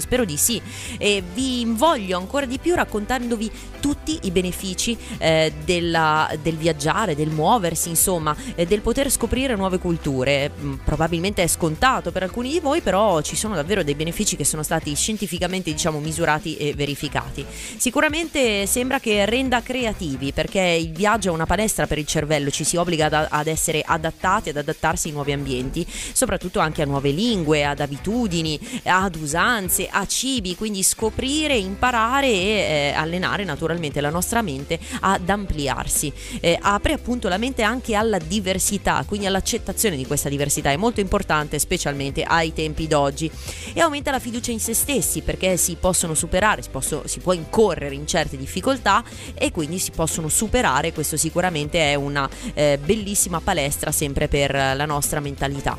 spero 0.00 0.24
di 0.24 0.36
sì, 0.36 0.60
e 0.98 1.22
vi 1.34 1.60
invoglio 1.60 2.16
ancora 2.16 2.46
di 2.46 2.58
più 2.58 2.74
raccontandovi 2.74 3.50
tutti 3.80 4.18
i 4.22 4.30
benefici 4.30 4.96
eh, 5.18 5.52
della, 5.64 6.30
del 6.40 6.56
viaggiare, 6.56 7.16
del 7.16 7.30
muoversi, 7.30 7.88
insomma, 7.88 8.36
eh, 8.54 8.66
del 8.66 8.80
poter 8.80 9.10
scoprire 9.10 9.56
nuove 9.56 9.78
culture. 9.78 10.50
Mm, 10.60 10.74
probabilmente 10.84 11.42
è 11.42 11.46
scontato 11.46 12.12
per 12.12 12.22
alcuni 12.22 12.50
di 12.50 12.60
voi, 12.60 12.80
però 12.80 13.20
ci 13.22 13.36
sono 13.36 13.54
davvero 13.54 13.82
dei 13.82 13.94
benefici 13.94 14.36
che 14.36 14.44
sono 14.44 14.62
stati 14.62 14.94
scientificamente, 14.94 15.70
diciamo, 15.70 15.98
misurati 15.98 16.56
e 16.56 16.74
verificati. 16.74 17.44
Sicuramente 17.76 18.66
sembra 18.66 19.00
che 19.00 19.24
renda 19.24 19.62
creativi, 19.62 20.32
perché 20.32 20.60
il 20.60 20.92
viaggio 20.92 21.30
è 21.30 21.32
una 21.32 21.46
palestra 21.46 21.86
per 21.86 21.98
il 21.98 22.06
cervello, 22.06 22.50
ci 22.50 22.64
si 22.64 22.76
obbliga 22.76 23.06
ad, 23.06 23.26
ad 23.28 23.46
essere 23.46 23.82
adattati, 23.84 24.50
ad 24.50 24.56
adattarsi 24.56 25.08
ai 25.08 25.14
nuovi 25.14 25.32
ambienti, 25.32 25.86
soprattutto 26.12 26.60
anche 26.60 26.82
a 26.82 26.86
nuove 26.86 27.10
lingue, 27.10 27.64
ad 27.64 27.80
abitudini, 27.80 28.58
ad 28.84 29.04
usanze, 29.40 29.88
a 29.90 30.06
cibi, 30.06 30.54
quindi 30.54 30.82
scoprire, 30.82 31.56
imparare 31.56 32.26
e 32.26 32.90
eh, 32.90 32.92
allenare 32.94 33.44
naturalmente 33.44 34.00
la 34.02 34.10
nostra 34.10 34.42
mente 34.42 34.78
ad 35.00 35.28
ampliarsi. 35.28 36.12
Eh, 36.40 36.58
apre 36.60 36.92
appunto 36.92 37.28
la 37.28 37.38
mente 37.38 37.62
anche 37.62 37.94
alla 37.94 38.18
diversità, 38.18 39.02
quindi 39.06 39.26
all'accettazione 39.26 39.96
di 39.96 40.06
questa 40.06 40.28
diversità, 40.28 40.70
è 40.70 40.76
molto 40.76 41.00
importante 41.00 41.58
specialmente 41.58 42.22
ai 42.22 42.52
tempi 42.52 42.86
d'oggi 42.86 43.30
e 43.72 43.80
aumenta 43.80 44.10
la 44.10 44.18
fiducia 44.18 44.50
in 44.50 44.60
se 44.60 44.74
stessi 44.74 45.22
perché 45.22 45.56
si 45.56 45.76
possono 45.80 46.14
superare, 46.14 46.62
si, 46.62 46.68
posso, 46.70 47.02
si 47.06 47.20
può 47.20 47.32
incorrere 47.32 47.94
in 47.94 48.06
certe 48.06 48.36
difficoltà 48.36 49.02
e 49.34 49.50
quindi 49.50 49.78
si 49.78 49.90
possono 49.90 50.28
superare, 50.28 50.92
questo 50.92 51.16
sicuramente 51.16 51.92
è 51.92 51.94
una 51.94 52.28
eh, 52.52 52.78
bellissima 52.82 53.40
palestra 53.40 53.90
sempre 53.90 54.28
per 54.28 54.52
la 54.52 54.84
nostra 54.84 55.20
mentalità. 55.20 55.76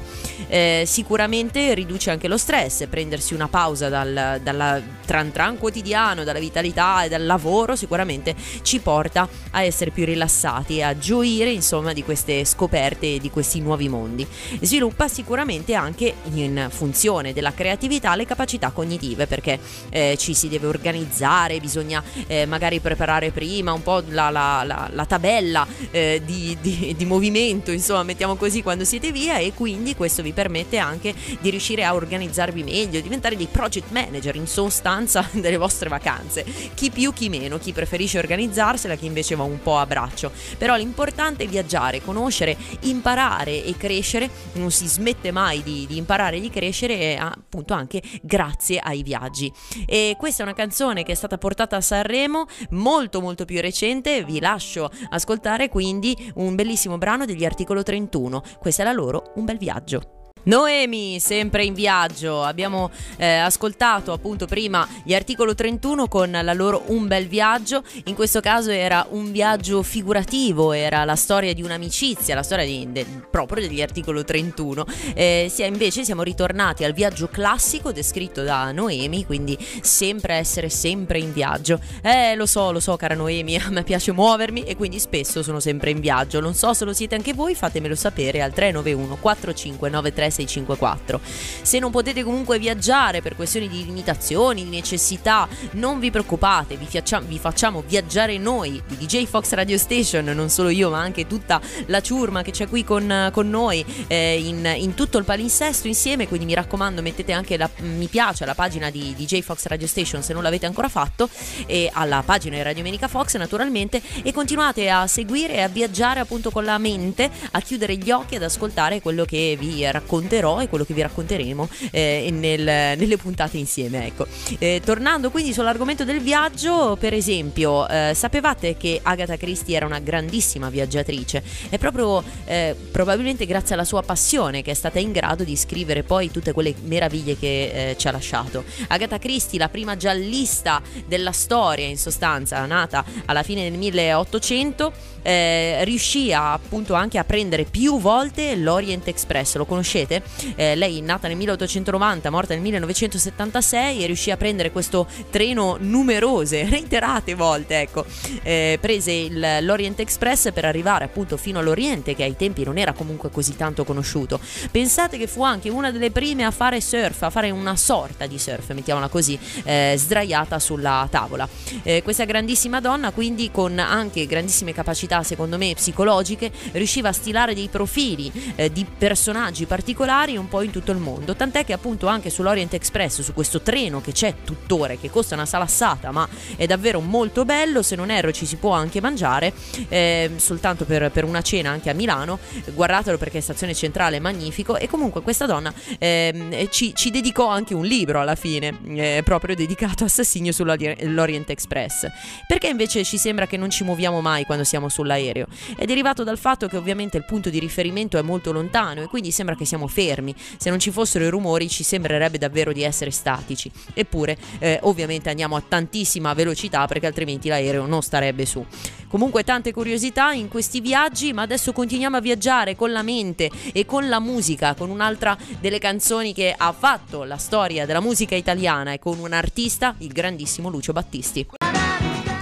Eh, 0.48 0.84
sicuramente 0.88 1.74
riduce 1.76 2.10
anche 2.10 2.28
lo 2.28 2.38
stress, 2.38 2.88
prendersi 2.88 3.34
una 3.36 3.50
pausa 3.52 3.90
dal, 3.90 4.40
dalla 4.42 4.82
tran 5.06 5.32
tran 5.32 5.58
quotidiano, 5.58 6.24
dalla 6.24 6.40
vitalità 6.40 7.04
e 7.04 7.10
dal 7.10 7.26
lavoro 7.26 7.76
sicuramente 7.76 8.34
ci 8.62 8.80
porta 8.80 9.28
a 9.52 9.62
essere 9.62 9.92
più 9.92 10.06
rilassati 10.06 10.78
e 10.78 10.84
a 10.84 10.98
gioire 10.98 11.52
insomma 11.52 11.92
di 11.94 12.04
queste 12.04 12.46
scoperte 12.46 13.16
e 13.16 13.20
di 13.20 13.30
questi 13.30 13.60
nuovi 13.60 13.90
mondi. 13.90 14.26
Sviluppa 14.62 15.08
sicuramente 15.10 15.74
anche 15.74 16.14
in 16.34 16.68
funzione 16.70 17.34
della 17.34 17.54
creatività 17.54 18.16
le 18.16 18.26
capacità 18.26 18.72
cognitive 18.72 19.28
perché 19.28 19.60
eh, 19.90 20.16
ci 20.18 20.34
si 20.34 20.48
deve 20.48 20.68
organizzare, 20.68 21.60
bisogna 21.60 22.02
eh, 22.28 22.46
magari 22.46 22.80
preparare 22.80 23.32
prima 23.32 23.74
un 23.74 23.84
po' 23.84 24.02
la, 24.08 24.30
la, 24.30 24.64
la, 24.66 24.90
la 24.92 25.06
tabella 25.06 25.68
eh, 25.92 26.22
di, 26.24 26.58
di, 26.62 26.96
di 26.98 27.06
movimento, 27.06 27.72
insomma 27.72 28.04
mettiamo 28.04 28.36
così 28.36 28.64
quando 28.64 28.86
siete 28.86 29.12
via 29.12 29.38
e 29.38 29.52
quindi 29.54 29.94
questo 29.96 30.22
vi 30.22 30.32
permette 30.32 30.78
anche 30.78 31.14
di 31.42 31.50
riuscire 31.50 31.84
a 31.84 31.94
organizzarvi 31.94 32.64
meglio, 32.64 33.02
diventare 33.02 33.36
dei 33.42 33.48
project 33.52 33.90
manager 33.90 34.36
in 34.36 34.46
sostanza 34.46 35.28
delle 35.34 35.58
vostre 35.58 35.90
vacanze. 35.90 36.44
Chi 36.76 36.92
più, 36.92 37.12
chi 37.12 37.28
meno, 37.30 37.58
chi 37.58 37.74
preferisce 37.74 38.20
organizzarsela, 38.20 38.96
chi 38.96 39.08
invece 39.08 39.36
va 39.36 39.44
un 39.44 39.60
po' 39.62 39.78
a 39.78 39.86
braccio. 39.88 40.32
Però 40.58 40.76
l'importante 40.76 41.46
è 41.46 41.48
viaggiare, 41.48 42.02
conoscere, 42.02 42.56
imparare 42.82 43.64
e 43.64 43.76
crescere, 43.78 44.30
non 44.54 44.70
si 44.70 44.86
smette 44.88 45.32
mai 45.32 45.64
di, 45.64 45.88
di 45.88 45.98
imparare 45.98 46.38
e 46.38 46.42
di 46.42 46.52
crescere 46.52 47.18
appunto 47.18 47.74
anche 47.74 48.02
grazie 48.22 48.78
ai 48.78 49.02
viaggi. 49.02 49.52
E 49.88 50.16
questa 50.18 50.44
è 50.44 50.46
una 50.46 50.56
canzone 50.56 51.04
che 51.04 51.14
è 51.14 51.16
stata 51.16 51.38
portata 51.38 51.78
a 51.78 51.82
Sanremo, 51.82 52.46
molto 52.72 53.22
molto 53.22 53.46
più 53.46 53.60
recente, 53.60 54.24
vi 54.24 54.40
lascio 54.40 54.92
ascoltare 55.10 55.70
quindi 55.70 56.16
un 56.36 56.54
bellissimo 56.54 56.98
brano 56.98 57.26
degli 57.26 57.46
articolo 57.46 57.82
31. 57.82 58.44
Questa 58.60 58.84
è 58.84 58.86
la 58.86 58.92
loro, 58.92 59.32
un 59.36 59.46
bel 59.46 59.58
viaggio. 59.58 60.21
Noemi, 60.44 61.20
sempre 61.20 61.64
in 61.64 61.76
viaggio, 61.76 62.42
abbiamo 62.42 62.90
eh, 63.18 63.36
ascoltato 63.36 64.12
appunto 64.12 64.48
prima 64.48 64.88
gli 65.04 65.14
articolo 65.14 65.54
31 65.54 66.08
con 66.08 66.32
la 66.32 66.54
loro 66.54 66.84
Un 66.88 67.06
bel 67.06 67.28
viaggio, 67.28 67.84
in 68.06 68.16
questo 68.16 68.40
caso 68.40 68.72
era 68.72 69.06
un 69.12 69.32
viaggio 69.32 69.84
figurativo, 69.84 70.72
era 70.72 71.04
la 71.06 71.16
storia 71.16 71.54
di 71.54 71.62
un'amicizia, 71.62 72.34
la 72.34 72.42
storia 72.42 72.66
di, 72.66 72.92
de, 72.92 73.06
proprio 73.30 73.68
degli 73.68 73.84
articolo 73.84 74.24
31, 74.24 74.86
eh, 75.14 75.48
sia, 75.48 75.68
invece 75.68 76.04
siamo 76.04 76.24
ritornati 76.24 76.84
al 76.84 76.94
viaggio 76.94 77.28
classico 77.28 77.92
descritto 77.92 78.42
da 78.42 78.72
Noemi, 78.72 79.28
quindi 79.28 79.56
sempre 79.82 80.36
essere 80.36 80.70
sempre 80.70 81.20
in 81.20 81.34
viaggio. 81.34 81.80
Eh 82.02 82.34
lo 82.34 82.48
so, 82.48 82.72
lo 82.72 82.80
so 82.80 82.98
cara 82.98 83.14
Noemi, 83.14 83.58
a 83.62 83.70
me 83.70 83.84
piace 83.84 84.12
muovermi 84.12 84.64
e 84.64 84.76
quindi 84.76 84.98
spesso 84.98 85.44
sono 85.44 85.60
sempre 85.60 85.92
in 85.92 86.00
viaggio, 86.00 86.40
non 86.40 86.56
so 86.56 86.74
se 86.74 86.84
lo 86.84 86.94
siete 86.94 87.14
anche 87.14 87.36
voi, 87.36 87.54
fatemelo 87.54 87.94
sapere 87.94 88.42
al 88.42 88.54
391 88.54 89.18
4593 89.18 90.31
654. 90.32 91.20
Se 91.62 91.80
non 91.80 91.92
potete 91.92 92.24
comunque 92.24 92.60
viaggiare 92.60 93.22
per 93.22 93.36
questioni 93.36 93.68
di 93.68 93.86
limitazioni, 93.86 94.64
di 94.64 94.70
necessità, 94.70 95.48
non 95.72 96.00
vi 96.00 96.12
preoccupate, 96.12 96.76
vi, 96.78 96.86
facciamo, 96.86 97.28
vi 97.28 97.40
facciamo 97.40 97.84
viaggiare 97.86 98.38
noi 98.38 98.82
di 98.88 98.98
DJ 98.98 99.26
Fox 99.26 99.52
Radio 99.54 99.78
Station, 99.78 100.26
non 100.26 100.50
solo 100.50 100.70
io 100.70 100.90
ma 100.90 101.00
anche 101.00 101.28
tutta 101.28 101.60
la 101.88 102.02
ciurma 102.02 102.42
che 102.42 102.52
c'è 102.52 102.68
qui 102.68 102.84
con, 102.84 103.30
con 103.32 103.50
noi 103.50 103.84
eh, 104.08 104.40
in, 104.40 104.72
in, 104.78 104.94
tutto 104.94 105.18
il 105.18 105.26
palinsesto 105.26 105.88
insieme, 105.88 106.28
quindi 106.28 106.46
mi 106.46 106.54
raccomando 106.54 107.02
mettete 107.02 107.32
anche 107.32 107.58
la, 107.58 107.70
mi 107.80 108.08
piace 108.08 108.44
alla 108.44 108.56
pagina 108.56 108.90
di 108.90 109.14
DJ 109.16 109.42
Fox 109.42 109.66
Radio 109.66 109.88
Station 109.88 110.24
se 110.24 110.34
non 110.34 110.44
l'avete 110.44 110.66
ancora 110.66 110.90
fatto 110.90 111.30
e 111.66 111.90
alla 111.94 112.24
pagina 112.24 112.56
di 112.56 112.62
Radio 112.62 112.84
Menica 112.84 113.08
Fox 113.08 113.38
naturalmente 113.38 114.02
e 114.24 114.32
continuate 114.32 114.90
a 114.90 115.08
seguire 115.08 115.56
e 115.56 115.62
a 115.62 115.68
viaggiare 115.68 116.20
appunto 116.20 116.52
con 116.52 116.64
la 116.64 116.78
mente, 116.78 117.30
a 117.52 117.60
chiudere 117.62 117.96
gli 117.96 118.12
occhi 118.12 118.36
ad 118.36 118.44
ascoltare 118.44 119.02
quello 119.02 119.26
che 119.26 119.56
vi 119.60 119.90
racconto 119.92 120.21
racconterò 120.22 120.62
e 120.62 120.70
quello 120.70 120.86
che 120.86 120.94
vi 120.94 121.02
racconteremo 121.02 121.68
eh, 121.92 122.30
nel, 122.32 122.62
nelle 122.98 123.18
puntate 123.18 123.58
insieme. 123.58 124.06
Ecco. 124.06 124.28
Eh, 124.60 124.82
tornando 124.84 125.32
quindi 125.32 125.54
sull'argomento 125.54 126.04
del 126.04 126.22
viaggio, 126.22 126.96
per 127.00 127.14
esempio, 127.14 127.88
eh, 127.88 128.12
sapevate 128.16 128.78
che 128.78 129.00
Agatha 129.02 129.38
Christie 129.38 129.76
era 129.76 129.86
una 129.86 130.00
grandissima 130.00 130.70
viaggiatrice? 130.70 131.44
È 131.70 131.78
proprio 131.78 132.24
eh, 132.46 132.76
probabilmente 132.92 133.46
grazie 133.46 133.74
alla 133.74 133.84
sua 133.84 134.04
passione 134.04 134.62
che 134.62 134.72
è 134.72 134.76
stata 134.76 135.00
in 135.00 135.12
grado 135.12 135.44
di 135.44 135.56
scrivere 135.56 136.04
poi 136.04 136.30
tutte 136.32 136.52
quelle 136.52 136.74
meraviglie 136.84 137.38
che 137.38 137.90
eh, 137.90 137.98
ci 137.98 138.08
ha 138.08 138.12
lasciato. 138.12 138.64
Agatha 138.88 139.18
Christie, 139.18 139.60
la 139.60 139.70
prima 139.70 139.98
giallista 139.98 140.82
della 141.08 141.32
storia, 141.32 141.88
in 141.88 141.98
sostanza, 141.98 142.66
nata 142.66 143.04
alla 143.26 143.44
fine 143.44 143.70
del 143.70 143.78
1800, 143.78 144.94
eh, 145.22 145.84
riuscì 145.84 146.34
a, 146.34 146.54
appunto 146.54 146.94
anche 146.94 147.18
a 147.18 147.24
prendere 147.24 147.64
più 147.64 148.00
volte 148.00 148.56
l'Orient 148.56 149.08
Express. 149.08 149.56
Lo 149.56 149.66
conoscete? 149.66 150.22
eh, 150.56 150.76
lei 150.76 151.02
nata 151.02 151.28
nel 151.28 151.38
1890, 151.38 152.30
morta 152.30 152.54
nel 152.54 152.62
1976 152.64 154.04
e 154.04 154.06
riuscì 154.06 154.32
a 154.32 154.38
prendere 154.38 154.72
questo 154.72 155.08
treno 155.30 155.78
numerose, 155.80 156.68
reiterate 156.70 157.34
volte, 157.36 157.82
ecco, 157.82 158.06
eh, 158.44 158.78
prese 158.80 159.12
il, 159.12 159.58
l'Orient 159.62 160.00
Express 160.00 160.52
per 160.52 160.66
arrivare 160.66 161.06
appunto 161.06 161.38
fino 161.38 161.60
all'Oriente 161.60 162.16
che 162.16 162.24
ai 162.24 162.36
tempi 162.36 162.64
non 162.64 162.78
era 162.78 162.94
comunque 162.94 163.30
così 163.30 163.56
tanto 163.56 163.84
conosciuto. 163.84 164.40
Pensate 164.72 165.18
che 165.18 165.28
fu 165.28 165.44
anche 165.44 165.70
una 165.70 165.92
delle 165.92 166.12
prime 166.12 166.44
a 166.44 166.52
fare 166.52 166.82
surf, 166.82 167.24
a 167.24 167.30
fare 167.30 167.50
una 167.50 167.76
sorta 167.76 168.26
di 168.28 168.38
surf, 168.38 168.74
mettiamola 168.74 169.08
così, 169.08 169.38
eh, 169.64 169.96
sdraiata 169.98 170.60
sulla 170.60 171.08
tavola. 171.10 171.48
Eh, 171.84 172.02
questa 172.04 172.26
grandissima 172.26 172.80
donna 172.80 173.12
quindi 173.12 173.50
con 173.52 173.78
anche 173.80 174.26
grandissime 174.26 174.74
capacità 174.74 175.11
secondo 175.24 175.58
me 175.58 175.74
psicologiche 175.74 176.52
riusciva 176.72 177.10
a 177.10 177.14
stilare 177.14 177.54
dei 177.54 177.68
profili 177.68 178.32
eh, 178.56 178.72
di 178.72 178.86
personaggi 178.98 179.66
particolari 179.66 180.38
un 180.38 180.48
po' 180.48 180.62
in 180.62 180.72
tutto 180.72 180.92
il 180.92 180.98
mondo, 180.98 181.36
tant'è 181.36 181.66
che 181.66 181.74
appunto 181.74 182.08
anche 182.08 182.30
sull'Orient 182.30 182.74
Express, 182.74 183.22
su 183.22 183.34
questo 183.34 183.62
treno 183.62 184.02
che 184.02 184.12
c'è 184.12 184.36
tuttora, 184.44 184.96
che 184.96 185.10
costa 185.10 185.36
una 185.36 185.46
salassata, 185.46 186.12
ma 186.12 186.28
è 186.56 186.66
davvero 186.66 187.00
molto 187.00 187.46
bello, 187.46 187.82
se 187.82 187.96
non 187.96 188.10
erro 188.10 188.32
ci 188.32 188.46
si 188.46 188.56
può 188.56 188.72
anche 188.72 189.02
mangiare, 189.02 189.54
eh, 189.90 190.32
soltanto 190.38 190.86
per, 190.86 191.12
per, 191.12 191.24
una 191.24 191.42
cena 191.42 191.70
anche 191.70 191.90
a 191.90 191.94
Milano, 191.94 192.40
guardatelo 192.74 193.18
perché 193.18 193.40
è 193.40 193.42
stazione 193.42 193.74
centrale, 193.74 194.18
è 194.18 194.20
magnifico, 194.20 194.78
e 194.78 194.88
comunque 194.88 195.22
questa 195.22 195.46
donna 195.46 195.74
eh, 195.98 196.68
ci, 196.72 196.94
ci, 196.96 197.12
dedicò 197.12 197.48
anche 197.48 197.74
un 197.74 197.86
libro 197.86 198.20
alla 198.22 198.36
fine, 198.36 198.78
eh, 198.96 199.22
proprio 199.24 199.56
dedicato 199.56 200.04
a 200.04 200.08
Assassinio 200.08 200.52
sull'Orient 200.52 201.50
Express. 201.50 202.08
Perché 202.48 202.68
invece 202.68 203.04
ci 203.04 203.18
sembra 203.18 203.48
che 203.48 203.58
non 203.58 203.70
ci 203.70 203.84
muoviamo 203.84 204.22
mai 204.22 204.46
quando 204.46 204.64
siamo 204.64 204.90
sull'aereo? 205.02 205.48
È 205.76 205.86
derivato 205.86 206.24
dal 206.24 206.38
fatto 206.38 206.68
che 206.68 206.78
ovviamente 206.78 207.18
il 207.18 207.26
punto 207.26 207.50
di 207.50 207.60
riferimento 207.60 208.18
è 208.18 208.22
molto 208.22 208.52
lontano 208.52 209.02
e 209.02 209.08
quindi 209.08 209.32
sembra 209.32 209.56
che 209.56 209.66
siamo 209.66 209.88
fermi. 209.88 210.34
Se 210.58 210.70
non 210.70 210.80
ci 210.80 210.92
fossero 210.92 211.26
i 211.26 211.30
rumori 211.30 211.68
ci 211.70 211.84
sembrerebbe 211.84 212.38
davvero 212.38 212.72
di 212.72 212.84
essere 212.84 213.12
statici. 213.12 213.72
Eppure, 213.94 214.38
eh, 214.60 214.80
ovviamente 214.84 215.30
andiamo 215.30 215.56
a 215.56 215.64
tantissima 215.68 216.34
velocità 216.34 216.86
perché 216.88 217.08
altrimenti 217.08 217.50
l'aereo 217.50 217.86
non 217.86 218.02
starebbe 218.02 218.46
su. 218.46 218.66
Comunque 219.08 219.44
tante 219.44 219.74
curiosità 219.74 220.32
in 220.32 220.48
questi 220.48 220.80
viaggi, 220.80 221.34
ma 221.34 221.42
adesso 221.42 221.74
continuiamo 221.74 222.16
a 222.16 222.22
viaggiare 222.22 222.78
con 222.78 222.94
la 222.94 223.02
mente 223.02 223.50
e 223.74 223.86
con 223.86 224.08
la 224.08 224.22
musica, 224.22 224.74
con 224.74 224.90
un'altra 224.90 225.38
delle 225.60 225.80
canzoni 225.80 226.34
che 226.34 226.54
ha 226.56 226.72
fatto 226.72 227.26
la 227.26 227.38
storia 227.38 227.86
della 227.86 228.00
musica 228.00 228.36
italiana 228.36 228.94
e 228.94 229.00
con 229.00 229.20
un 229.20 229.34
artista, 229.34 229.96
il 229.98 230.14
grandissimo 230.14 230.70
Lucio 230.70 230.94
Battisti. 230.94 231.46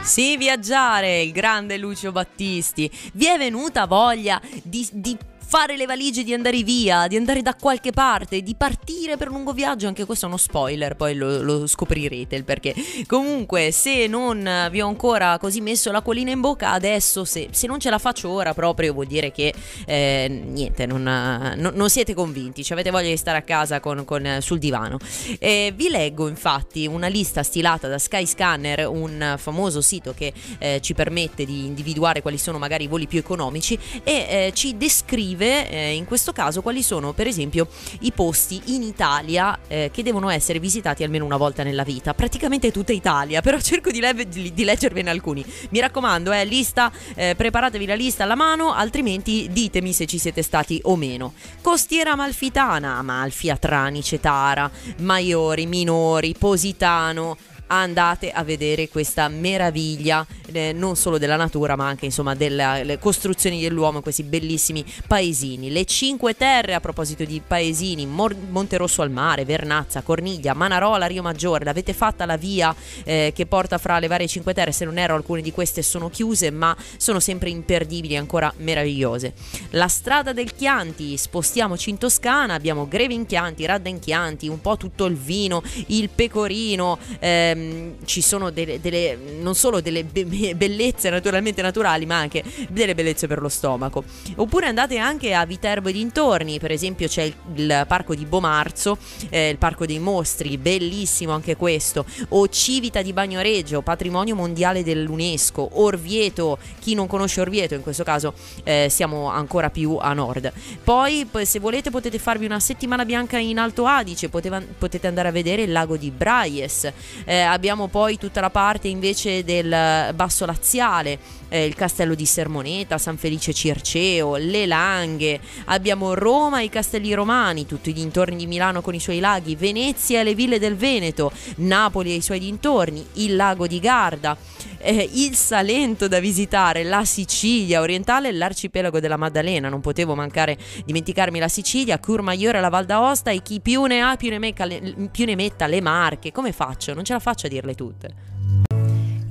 Sì, 0.02 0.38
viaggiare, 0.38 1.22
il 1.22 1.32
grande 1.32 1.78
Lucio 1.78 2.12
Battisti. 2.12 2.90
Vi 3.14 3.28
è 3.28 3.38
venuta 3.38 3.86
voglia 3.86 4.42
di, 4.64 4.88
di 4.92 5.18
fare 5.50 5.76
le 5.76 5.88
valigie 5.88 6.24
di 6.24 6.32
andare 6.32 6.62
via, 6.62 7.08
di 7.08 7.16
andare 7.16 7.42
da 7.42 7.56
qualche 7.56 7.90
parte, 7.90 8.44
di 8.44 8.54
partire 8.54 9.18
per 9.18 9.30
un 9.30 9.38
lungo 9.38 9.52
viaggio, 9.52 9.88
anche 9.88 10.06
questo 10.06 10.26
è 10.26 10.28
uno 10.28 10.38
spoiler, 10.38 10.96
poi 10.96 11.16
lo, 11.16 11.42
lo 11.42 11.66
scoprirete 11.66 12.36
il 12.36 12.44
perché. 12.44 12.76
Comunque, 13.08 13.72
se 13.72 14.06
non 14.06 14.68
vi 14.70 14.80
ho 14.80 14.88
ancora 14.88 15.40
così 15.40 15.60
messo 15.60 15.92
la 15.92 16.04
colina 16.04 16.30
in 16.30 16.40
bocca, 16.40 16.72
adesso 16.72 17.26
se, 17.26 17.48
se 17.50 17.66
non 17.66 17.80
ce 17.80 17.90
la 17.90 17.98
faccio 17.98 18.30
ora 18.30 18.54
proprio 18.54 18.94
vuol 18.94 19.08
dire 19.08 19.32
che 19.32 19.52
eh, 19.88 20.28
niente, 20.30 20.86
non, 20.86 21.02
non, 21.02 21.72
non, 21.74 21.90
siete 21.90 22.14
convinti, 22.14 22.64
cioè 22.64 22.74
avete 22.74 22.92
voglia 22.92 23.10
di 23.10 23.18
stare 23.18 23.40
a 23.40 23.42
casa 23.42 23.80
con, 23.80 24.06
con, 24.06 24.38
sul 24.42 24.60
divano. 24.60 25.00
Eh, 25.40 25.74
vi 25.76 25.90
leggo 25.90 26.28
infatti 26.28 26.86
una 26.86 27.08
lista 27.08 27.42
stilata 27.42 27.88
da 27.88 27.98
Skyscanner, 27.98 28.88
un 28.88 29.34
famoso 29.40 29.82
sito 29.82 30.14
che 30.14 30.32
eh, 30.60 30.80
ci 30.80 30.94
permette 30.94 31.44
di 31.44 31.66
individuare 31.66 32.22
quali 32.22 32.38
sono 32.38 32.60
magari 32.60 32.84
i 32.84 32.88
voli 32.88 33.08
più 33.08 33.18
economici 33.18 33.80
e 34.04 34.28
eh, 34.30 34.52
ci 34.54 34.78
descrive 34.78 35.38
descrive 35.40 35.70
eh, 35.70 35.96
in 35.96 36.06
questo 36.06 36.34
caso 36.34 36.62
quali 36.62 36.84
sono 36.84 37.14
per 37.14 37.26
esempio 37.26 37.68
i 38.02 38.12
posti 38.12 38.62
in 38.66 38.84
Italia 38.84 39.58
eh, 39.68 39.90
che 39.92 40.04
devono 40.04 40.30
essere 40.30 40.60
visitati 40.60 41.04
almeno 41.04 41.26
una 41.26 41.38
volta 41.38 41.64
nella 41.64 41.84
vita, 41.84 42.14
praticamente 42.14 42.72
tutta 42.72 42.92
Italia, 42.92 43.42
però 43.42 43.60
cerco 43.60 43.90
di, 43.90 44.00
le- 44.02 44.28
di 44.28 44.64
leggervene 44.64 45.10
alcuni. 45.10 45.44
Mi 45.70 45.80
raccomando, 45.80 46.32
eh, 46.32 46.44
lista, 46.46 46.92
eh, 47.16 47.34
preparatevi 47.36 47.86
la 47.86 47.96
lista 47.96 48.24
alla 48.24 48.36
mano, 48.36 48.74
altrimenti 48.74 49.48
ditemi 49.52 49.94
se 49.94 50.06
ci 50.06 50.18
siete 50.18 50.42
stati 50.42 50.80
o 50.84 50.96
meno. 50.96 51.34
Costiera 51.62 52.12
Amalfitana, 52.12 52.98
Amalfi, 52.98 53.50
Atrani, 53.50 54.04
Cetara, 54.04 54.70
Maiori, 54.98 55.66
Minori, 55.66 56.36
Positano, 56.38 57.38
andate 57.72 58.32
a 58.32 58.44
vedere 58.44 58.90
questa 58.90 59.28
meraviglia 59.28 60.26
eh, 60.52 60.74
non 60.74 60.96
solo 60.96 61.18
della 61.18 61.36
natura 61.36 61.76
ma 61.76 61.88
anche 61.88 62.06
insomma 62.06 62.34
delle 62.36 62.98
costruzioni 63.00 63.62
dell'uomo 63.62 64.02
questi 64.02 64.24
bellissimi 64.24 64.84
paesini. 65.08 65.72
Le 65.72 65.86
Cinque 65.86 66.36
Terre 66.36 66.74
a 66.74 66.80
proposito 66.80 67.24
di 67.24 67.42
paesini 67.46 68.06
Mor- 68.06 68.36
Monterosso 68.36 69.02
al 69.02 69.12
mare 69.12 69.46
Vernazza 69.46 70.02
Corniglia 70.02 70.54
Manarola 70.54 71.06
Rio 71.06 71.22
Maggiore 71.22 71.66
l'avete 71.66 71.94
fatta 71.94 72.26
la 72.26 72.38
via 72.38 72.76
eh, 73.04 73.32
che 73.36 73.46
porta 73.46 73.78
fra 73.78 74.00
le 74.00 74.08
varie 74.08 74.28
Cinque 74.28 74.54
Terre? 74.54 74.72
Se 74.72 74.86
non 74.86 74.98
erro 74.98 75.16
alcune 75.16 75.42
di 75.42 75.52
queste 75.52 75.82
sono 75.82 76.10
chiuse 76.10 76.50
ma 76.50 76.76
sono 76.98 77.20
sempre 77.20 77.50
imperdibili 77.50 78.18
ancora 78.18 78.52
meravigliose. 78.58 79.34
La 79.72 79.88
strada 79.88 80.34
del 80.34 80.54
Chianti 80.56 81.18
spostiamoci 81.18 81.90
in 81.90 81.98
Toscana 81.98 82.56
abbiamo 82.56 82.88
Greve 82.88 83.14
in 83.14 83.26
Chianti 83.26 83.66
Radda 83.66 83.90
in 83.90 84.00
Chianti 84.00 84.48
un 84.48 84.60
po' 84.60 84.78
tutto 84.78 85.06
il 85.06 85.16
vino 85.16 85.62
il 85.88 86.10
pecorino 86.10 86.98
ehm, 87.20 87.59
ehm, 87.60 87.96
ci 88.06 88.22
sono 88.22 88.50
delle, 88.50 88.80
delle, 88.80 89.18
non 89.40 89.56
solo 89.56 89.82
delle 89.82 90.04
be- 90.04 90.56
bellezze 90.56 91.10
naturalmente 91.10 91.62
naturali, 91.62 92.06
ma 92.06 92.18
anche 92.18 92.44
delle 92.70 92.96
bellezze 92.96 93.28
per 93.28 93.42
lo 93.42 93.50
stomaco. 93.50 94.04
Oppure 94.36 94.68
andate 94.68 94.98
anche 94.98 95.34
a 95.34 95.46
Viterbo 95.46 95.90
e 95.90 95.94
dintorni, 95.94 96.60
per 96.60 96.72
esempio 96.72 97.08
c'è 97.08 97.24
il, 97.24 97.36
il 97.56 97.86
parco 97.88 98.16
di 98.16 98.26
Bomarzo, 98.26 98.98
eh, 99.30 99.50
il 99.50 99.58
parco 99.58 99.86
dei 99.86 100.00
mostri, 100.00 100.58
bellissimo 100.58 101.34
anche 101.34 101.56
questo, 101.56 102.06
o 102.30 102.48
Civita 102.48 103.02
di 103.02 103.14
Bagnoregio, 103.14 103.82
patrimonio 103.82 104.36
mondiale 104.36 104.84
dell'UNESCO, 104.84 105.70
Orvieto, 105.74 106.58
chi 106.80 106.94
non 106.94 107.08
conosce 107.08 107.42
Orvieto 107.42 107.74
in 107.74 107.82
questo 107.82 108.04
caso 108.04 108.34
eh, 108.64 108.88
siamo 108.90 109.30
ancora 109.30 109.70
più 109.70 109.98
a 110.00 110.14
nord. 110.14 110.52
Poi 110.84 111.28
se 111.44 111.60
volete 111.60 111.90
potete 111.90 112.20
farvi 112.20 112.46
una 112.46 112.60
settimana 112.60 113.06
bianca 113.06 113.38
in 113.38 113.58
Alto 113.60 113.86
Adige, 113.86 114.30
potete 114.30 115.08
andare 115.08 115.28
a 115.28 115.32
vedere 115.32 115.64
il 115.64 115.72
lago 115.72 115.98
di 115.98 116.12
Braies, 116.12 116.92
eh, 117.26 117.40
abbiamo 117.52 117.88
poi 117.88 118.18
tutta 118.18 118.42
la 118.42 118.50
parte 118.50 118.88
invece 118.88 119.44
del 119.44 120.14
basso 120.14 120.46
laziale, 120.46 121.20
eh, 121.50 121.66
il 121.66 121.76
castello 121.76 122.16
di 122.16 122.26
Sermoneta, 122.26 122.98
San 122.98 123.18
Felice 123.18 123.54
Circeo, 123.54 124.36
le 124.38 124.66
Langhe, 124.66 125.40
abbiamo 125.66 126.14
Roma 126.14 126.62
e 126.62 126.66
i 126.66 126.70
castelli 126.70 127.14
romani, 127.14 127.66
tutti 127.66 127.90
i 127.90 127.94
dintorni 127.94 128.38
di 128.38 128.48
Milano 128.48 128.82
con 128.82 128.96
i 128.96 129.00
suoi 129.00 129.20
laghi, 129.20 129.56
Venezia 129.56 130.22
e 130.22 130.24
le 130.24 130.36
ville 130.36 130.60
del 130.60 130.76
Veneto, 130.76 131.32
Napoli 131.58 132.12
e 132.12 132.16
i 132.16 132.22
suoi 132.22 132.40
dintorni, 132.40 133.06
il 133.14 133.36
lago 133.36 133.68
di 133.68 133.80
Garda, 133.80 134.38
eh, 134.78 135.10
il 135.14 135.36
Salento 135.36 136.08
da 136.08 136.20
visitare, 136.20 136.84
la 136.84 137.04
Sicilia 137.04 137.82
orientale 137.82 138.32
l'arcipelago 138.32 139.00
della 139.00 139.18
Maddalena, 139.18 139.70
non 139.70 139.82
potevo 139.82 140.16
mancare 140.16 140.58
dimenticarmi 140.86 141.40
la 141.40 141.48
Sicilia, 141.48 142.00
Curmaiore, 142.00 142.62
la 142.62 142.70
Val 142.70 142.86
d'Aosta 142.86 143.32
e 143.32 143.42
chi 143.42 143.60
più 143.60 143.84
ne 143.86 144.02
ha 144.02 144.16
più 144.16 144.30
ne, 144.30 144.40
mecca, 144.40 144.68
più 145.12 145.26
ne 145.26 145.36
metta 145.36 145.68
le 145.68 145.82
marche, 145.82 146.32
come 146.32 146.52
faccio? 146.52 146.94
Non 146.94 147.04
ce 147.04 147.14
la 147.14 147.20
faccio 147.20 147.48
a 147.48 147.50
dirle 147.50 147.74
tutte. 147.74 148.29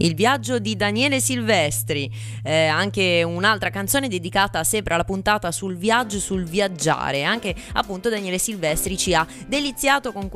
Il 0.00 0.14
viaggio 0.14 0.60
di 0.60 0.76
Daniele 0.76 1.20
Silvestri, 1.20 2.08
eh, 2.44 2.66
anche 2.66 3.24
un'altra 3.24 3.70
canzone 3.70 4.06
dedicata 4.08 4.62
sempre 4.62 4.94
alla 4.94 5.02
puntata 5.04 5.50
sul 5.50 5.76
viaggio, 5.76 6.20
sul 6.20 6.44
viaggiare. 6.44 7.24
Anche 7.24 7.54
appunto 7.72 8.08
Daniele 8.08 8.38
Silvestri 8.38 8.96
ci 8.96 9.12
ha 9.12 9.26
deliziato 9.46 10.12
con, 10.12 10.30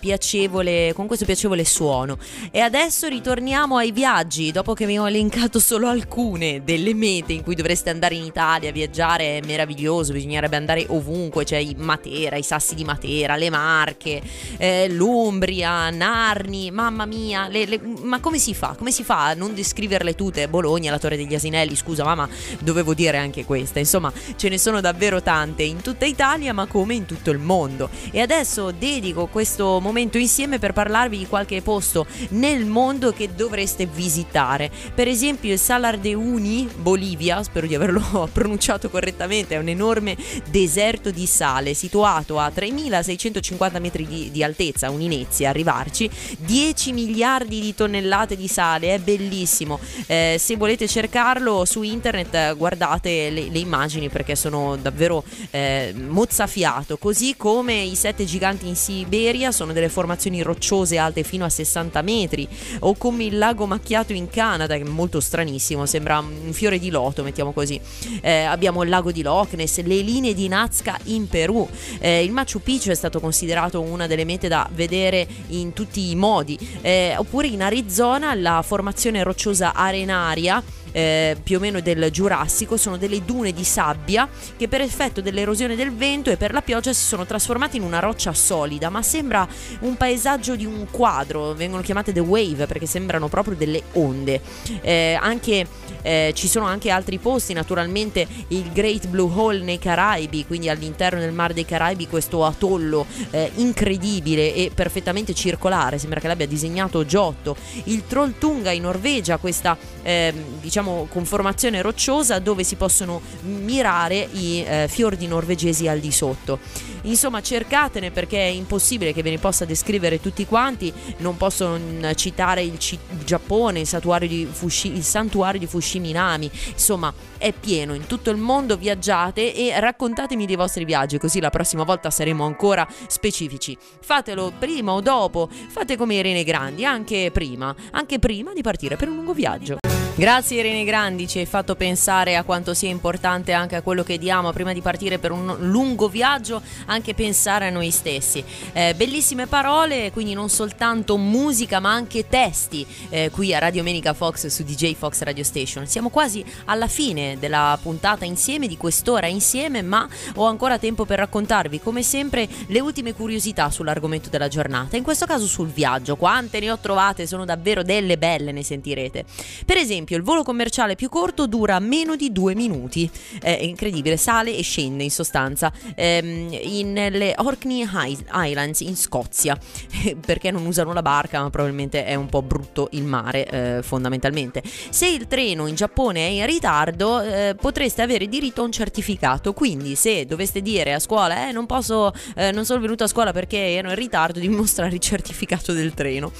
piacevole, 0.00 0.92
con 0.94 1.06
questo 1.06 1.26
piacevole 1.26 1.64
suono. 1.66 2.16
E 2.50 2.60
adesso 2.60 3.06
ritorniamo 3.06 3.76
ai 3.76 3.92
viaggi, 3.92 4.50
dopo 4.50 4.72
che 4.72 4.86
vi 4.86 4.96
ho 4.96 5.06
elencato 5.06 5.58
solo 5.58 5.88
alcune 5.88 6.64
delle 6.64 6.94
mete 6.94 7.34
in 7.34 7.42
cui 7.42 7.54
dovreste 7.54 7.90
andare 7.90 8.14
in 8.14 8.24
Italia, 8.24 8.72
viaggiare 8.72 9.38
è 9.38 9.46
meraviglioso, 9.46 10.14
bisognerebbe 10.14 10.56
andare 10.56 10.86
ovunque, 10.88 11.44
cioè 11.44 11.62
Matera, 11.76 12.36
i 12.36 12.42
sassi 12.42 12.74
di 12.74 12.84
Matera, 12.84 13.36
le 13.36 13.50
Marche, 13.50 14.22
eh, 14.56 14.88
l'Umbria, 14.88 15.90
Narni, 15.90 16.70
mamma 16.70 17.04
mia, 17.04 17.48
le, 17.48 17.66
le, 17.66 17.80
ma 18.02 18.20
come 18.20 18.38
si 18.38 18.54
fa? 18.54 18.74
Come 18.76 18.85
come 18.86 18.98
si 18.98 19.04
fa 19.04 19.26
a 19.26 19.34
non 19.34 19.52
descriverle 19.52 20.14
tutte? 20.14 20.46
Bologna, 20.46 20.92
la 20.92 21.00
Torre 21.00 21.16
degli 21.16 21.34
Asinelli, 21.34 21.74
scusa 21.74 22.04
mamma, 22.04 22.28
dovevo 22.60 22.94
dire 22.94 23.16
anche 23.16 23.44
questa. 23.44 23.80
Insomma, 23.80 24.12
ce 24.36 24.48
ne 24.48 24.58
sono 24.58 24.80
davvero 24.80 25.20
tante 25.20 25.64
in 25.64 25.80
tutta 25.80 26.04
Italia, 26.04 26.52
ma 26.52 26.66
come 26.66 26.94
in 26.94 27.04
tutto 27.04 27.30
il 27.30 27.38
mondo. 27.38 27.90
E 28.12 28.20
adesso 28.20 28.70
dedico 28.70 29.26
questo 29.26 29.80
momento 29.80 30.18
insieme 30.18 30.60
per 30.60 30.72
parlarvi 30.72 31.18
di 31.18 31.26
qualche 31.26 31.62
posto 31.62 32.06
nel 32.28 32.64
mondo 32.64 33.12
che 33.12 33.34
dovreste 33.34 33.86
visitare. 33.86 34.70
Per 34.94 35.08
esempio 35.08 35.52
il 35.52 35.58
Salar 35.58 35.98
de 35.98 36.14
Uni, 36.14 36.68
Bolivia, 36.76 37.42
spero 37.42 37.66
di 37.66 37.74
averlo 37.74 38.28
pronunciato 38.32 38.88
correttamente, 38.88 39.56
è 39.56 39.58
un 39.58 39.66
enorme 39.66 40.16
deserto 40.48 41.10
di 41.10 41.26
sale 41.26 41.74
situato 41.74 42.38
a 42.38 42.52
3650 42.52 43.80
metri 43.80 44.06
di, 44.06 44.30
di 44.30 44.44
altezza, 44.44 44.90
un'inezia 44.90 45.48
arrivarci, 45.48 46.08
10 46.38 46.92
miliardi 46.92 47.60
di 47.60 47.74
tonnellate 47.74 48.36
di 48.36 48.46
sale 48.46 48.74
mondiale, 48.76 48.94
è 48.94 48.98
bellissimo. 48.98 49.78
Eh, 50.06 50.36
se 50.38 50.56
volete 50.56 50.86
cercarlo 50.86 51.64
su 51.64 51.82
internet 51.82 52.54
guardate 52.56 53.30
le, 53.30 53.48
le 53.50 53.58
immagini 53.58 54.08
perché 54.08 54.36
sono 54.36 54.76
davvero 54.76 55.24
eh, 55.50 55.94
mozzafiato, 55.96 56.96
così 56.98 57.34
come 57.36 57.82
i 57.82 57.94
sette 57.94 58.24
giganti 58.24 58.68
in 58.68 58.76
Siberia 58.76 59.50
sono 59.50 59.72
delle 59.72 59.88
formazioni 59.88 60.42
rocciose 60.42 60.98
alte 60.98 61.22
fino 61.22 61.44
a 61.44 61.48
60 61.48 62.02
metri, 62.02 62.48
o 62.80 62.94
come 62.96 63.24
il 63.24 63.38
lago 63.38 63.66
macchiato 63.66 64.12
in 64.12 64.28
Canada, 64.28 64.76
che 64.76 64.82
è 64.82 64.88
molto 64.88 65.20
stranissimo, 65.20 65.86
sembra 65.86 66.18
un 66.18 66.52
fiore 66.52 66.78
di 66.78 66.90
loto, 66.90 67.22
mettiamo 67.22 67.52
così. 67.52 67.80
Eh, 68.20 68.44
abbiamo 68.44 68.82
il 68.82 68.88
lago 68.88 69.12
di 69.12 69.22
Loch 69.22 69.54
Ness, 69.54 69.82
le 69.82 70.00
linee 70.00 70.34
di 70.34 70.48
Nazca 70.48 70.98
in 71.04 71.28
Perù. 71.28 71.68
Eh, 71.98 72.22
il 72.22 72.32
Machu 72.32 72.60
Picchu 72.60 72.90
è 72.90 72.94
stato 72.94 73.20
considerato 73.20 73.80
una 73.80 74.06
delle 74.06 74.24
mete 74.24 74.48
da 74.48 74.68
vedere 74.72 75.26
in 75.48 75.72
tutti 75.72 76.10
i 76.10 76.14
modi, 76.14 76.58
eh, 76.82 77.14
oppure 77.16 77.46
in 77.46 77.62
Arizona 77.62 78.34
la 78.34 78.62
formazione 78.66 79.22
rocciosa 79.22 79.72
arenaria 79.72 80.62
eh, 80.96 81.36
più 81.42 81.58
o 81.58 81.60
meno 81.60 81.80
del 81.80 82.08
Giurassico, 82.10 82.78
sono 82.78 82.96
delle 82.96 83.22
dune 83.22 83.52
di 83.52 83.64
sabbia 83.64 84.26
che 84.56 84.66
per 84.66 84.80
effetto 84.80 85.20
dell'erosione 85.20 85.76
del 85.76 85.94
vento 85.94 86.30
e 86.30 86.38
per 86.38 86.54
la 86.54 86.62
pioggia 86.62 86.94
si 86.94 87.04
sono 87.04 87.26
trasformate 87.26 87.76
in 87.76 87.82
una 87.82 87.98
roccia 87.98 88.32
solida, 88.32 88.88
ma 88.88 89.02
sembra 89.02 89.46
un 89.80 89.94
paesaggio 89.98 90.56
di 90.56 90.64
un 90.64 90.86
quadro, 90.90 91.52
vengono 91.52 91.82
chiamate 91.82 92.14
the 92.14 92.20
wave 92.20 92.66
perché 92.66 92.86
sembrano 92.86 93.28
proprio 93.28 93.56
delle 93.56 93.82
onde. 93.92 94.40
Eh, 94.80 95.18
anche, 95.20 95.66
eh, 96.00 96.32
ci 96.34 96.48
sono 96.48 96.64
anche 96.64 96.88
altri 96.88 97.18
posti, 97.18 97.52
naturalmente 97.52 98.26
il 98.48 98.72
Great 98.72 99.06
Blue 99.08 99.30
Hole 99.30 99.62
nei 99.62 99.78
Caraibi, 99.78 100.46
quindi 100.46 100.70
all'interno 100.70 101.20
del 101.20 101.32
Mar 101.32 101.52
dei 101.52 101.66
Caraibi 101.66 102.08
questo 102.08 102.42
atollo 102.46 103.04
eh, 103.32 103.50
incredibile 103.56 104.54
e 104.54 104.70
perfettamente 104.74 105.34
circolare, 105.34 105.98
sembra 105.98 106.20
che 106.20 106.28
l'abbia 106.28 106.46
disegnato 106.46 107.04
Giotto. 107.04 107.54
Il 107.84 108.06
Trolltunga 108.06 108.70
in 108.70 108.82
Norvegia, 108.82 109.36
questa 109.36 109.76
ehm, 110.02 110.60
diciamo 110.86 110.96
siamo 110.96 111.06
con 111.06 111.24
formazione 111.24 111.82
rocciosa 111.82 112.38
dove 112.38 112.62
si 112.62 112.76
possono 112.76 113.20
mirare 113.42 114.28
i 114.32 114.62
eh, 114.64 114.86
fiordi 114.88 115.26
norvegesi 115.26 115.88
al 115.88 115.98
di 115.98 116.12
sotto. 116.12 116.60
Insomma, 117.02 117.40
cercatene 117.40 118.10
perché 118.10 118.38
è 118.38 118.50
impossibile 118.50 119.12
che 119.12 119.22
ve 119.22 119.30
ne 119.30 119.38
possa 119.38 119.64
descrivere 119.64 120.20
tutti 120.20 120.46
quanti. 120.46 120.92
Non 121.18 121.36
posso 121.36 121.78
citare 122.14 122.62
il, 122.62 122.78
C- 122.78 122.98
il 123.10 123.24
Giappone, 123.24 123.80
il 123.80 123.86
santuario, 123.86 124.28
di 124.28 124.48
Fushi- 124.50 124.92
il 124.92 125.04
santuario 125.04 125.60
di 125.60 125.66
Fushiminami. 125.66 126.50
Insomma, 126.72 127.12
è 127.38 127.52
pieno 127.52 127.94
in 127.94 128.06
tutto 128.06 128.30
il 128.30 128.36
mondo. 128.36 128.76
Viaggiate 128.76 129.54
e 129.54 129.78
raccontatemi 129.78 130.46
dei 130.46 130.56
vostri 130.56 130.84
viaggi, 130.84 131.18
così 131.18 131.40
la 131.40 131.50
prossima 131.50 131.84
volta 131.84 132.10
saremo 132.10 132.44
ancora 132.44 132.86
specifici. 133.06 133.76
Fatelo 134.00 134.52
prima 134.58 134.92
o 134.92 135.00
dopo, 135.00 135.48
fate 135.68 135.96
come 135.96 136.14
Irene 136.16 136.44
Grandi, 136.44 136.84
anche 136.84 137.30
prima, 137.32 137.74
anche 137.92 138.18
prima 138.18 138.52
di 138.52 138.62
partire 138.62 138.96
per 138.96 139.08
un 139.08 139.16
lungo 139.16 139.32
viaggio. 139.32 139.78
Grazie 140.18 140.60
Irene 140.60 140.84
Grandi, 140.84 141.28
ci 141.28 141.40
hai 141.40 141.44
fatto 141.44 141.74
pensare 141.74 142.36
a 142.36 142.42
quanto 142.42 142.72
sia 142.72 142.88
importante 142.88 143.52
anche 143.52 143.76
a 143.76 143.82
quello 143.82 144.02
che 144.02 144.16
diamo 144.16 144.50
prima 144.50 144.72
di 144.72 144.80
partire 144.80 145.18
per 145.18 145.30
un 145.30 145.54
lungo 145.58 146.08
viaggio, 146.08 146.62
anche 146.86 147.12
pensare 147.12 147.66
a 147.66 147.70
noi 147.70 147.90
stessi. 147.90 148.42
Eh, 148.72 148.94
bellissime 148.94 149.46
parole, 149.46 150.10
quindi 150.12 150.32
non 150.32 150.48
soltanto 150.48 151.18
musica 151.18 151.80
ma 151.80 151.92
anche 151.92 152.26
testi 152.28 152.86
eh, 153.10 153.28
qui 153.30 153.54
a 153.54 153.58
Radio 153.58 153.82
Menica 153.82 154.14
Fox 154.14 154.46
su 154.46 154.64
DJ 154.64 154.94
Fox 154.94 155.20
Radio 155.20 155.44
Station. 155.44 155.86
Siamo 155.86 156.08
quasi 156.08 156.42
alla 156.64 156.88
fine 156.88 157.36
della 157.38 157.78
puntata 157.82 158.24
insieme, 158.24 158.68
di 158.68 158.78
quest'ora 158.78 159.26
insieme, 159.26 159.82
ma 159.82 160.08
ho 160.36 160.46
ancora 160.46 160.78
tempo 160.78 161.04
per 161.04 161.18
raccontarvi 161.18 161.78
come 161.78 162.02
sempre 162.02 162.48
le 162.68 162.80
ultime 162.80 163.12
curiosità 163.12 163.68
sull'argomento 163.68 164.30
della 164.30 164.48
giornata, 164.48 164.96
in 164.96 165.02
questo 165.02 165.26
caso 165.26 165.44
sul 165.44 165.68
viaggio. 165.68 166.16
Quante 166.16 166.58
ne 166.58 166.70
ho 166.70 166.78
trovate, 166.78 167.26
sono 167.26 167.44
davvero 167.44 167.82
delle 167.82 168.16
belle, 168.16 168.50
ne 168.50 168.62
sentirete. 168.62 169.26
Per 169.66 169.76
esempio, 169.76 170.04
esempio, 170.06 170.16
il 170.16 170.22
volo 170.22 170.44
commerciale 170.44 170.94
più 170.94 171.08
corto 171.08 171.46
dura 171.46 171.78
meno 171.80 172.14
di 172.14 172.32
due 172.32 172.54
minuti. 172.54 173.10
È 173.40 173.58
incredibile, 173.60 174.16
sale 174.16 174.56
e 174.56 174.62
scende 174.62 175.02
in 175.02 175.10
sostanza. 175.10 175.72
Ehm, 175.94 176.48
nelle 176.84 177.34
Orkney 177.38 177.86
Islands 178.32 178.80
in 178.80 178.96
Scozia, 178.96 179.58
perché 180.24 180.50
non 180.50 180.64
usano 180.64 180.92
la 180.92 181.02
barca, 181.02 181.42
ma 181.42 181.50
probabilmente 181.50 182.04
è 182.04 182.14
un 182.14 182.28
po' 182.28 182.42
brutto 182.42 182.88
il 182.92 183.02
mare, 183.02 183.46
eh, 183.46 183.82
fondamentalmente. 183.82 184.62
Se 184.90 185.06
il 185.06 185.26
treno 185.26 185.66
in 185.66 185.74
Giappone 185.74 186.26
è 186.26 186.30
in 186.30 186.46
ritardo, 186.46 187.20
eh, 187.20 187.56
potreste 187.60 188.02
avere 188.02 188.28
diritto 188.28 188.62
a 188.62 188.64
un 188.64 188.72
certificato. 188.72 189.52
Quindi, 189.52 189.96
se 189.96 190.24
doveste 190.24 190.62
dire 190.62 190.94
a 190.94 190.98
scuola, 190.98 191.48
eh, 191.48 191.52
non 191.52 191.66
posso, 191.66 192.12
eh, 192.36 192.52
non 192.52 192.64
sono 192.64 192.80
venuto 192.80 193.04
a 193.04 193.08
scuola 193.08 193.32
perché 193.32 193.74
ero 193.74 193.88
in 193.88 193.96
ritardo, 193.96 194.38
di 194.38 194.48
mostrare 194.48 194.94
il 194.94 195.00
certificato 195.00 195.72
del 195.72 195.94
treno. 195.94 196.32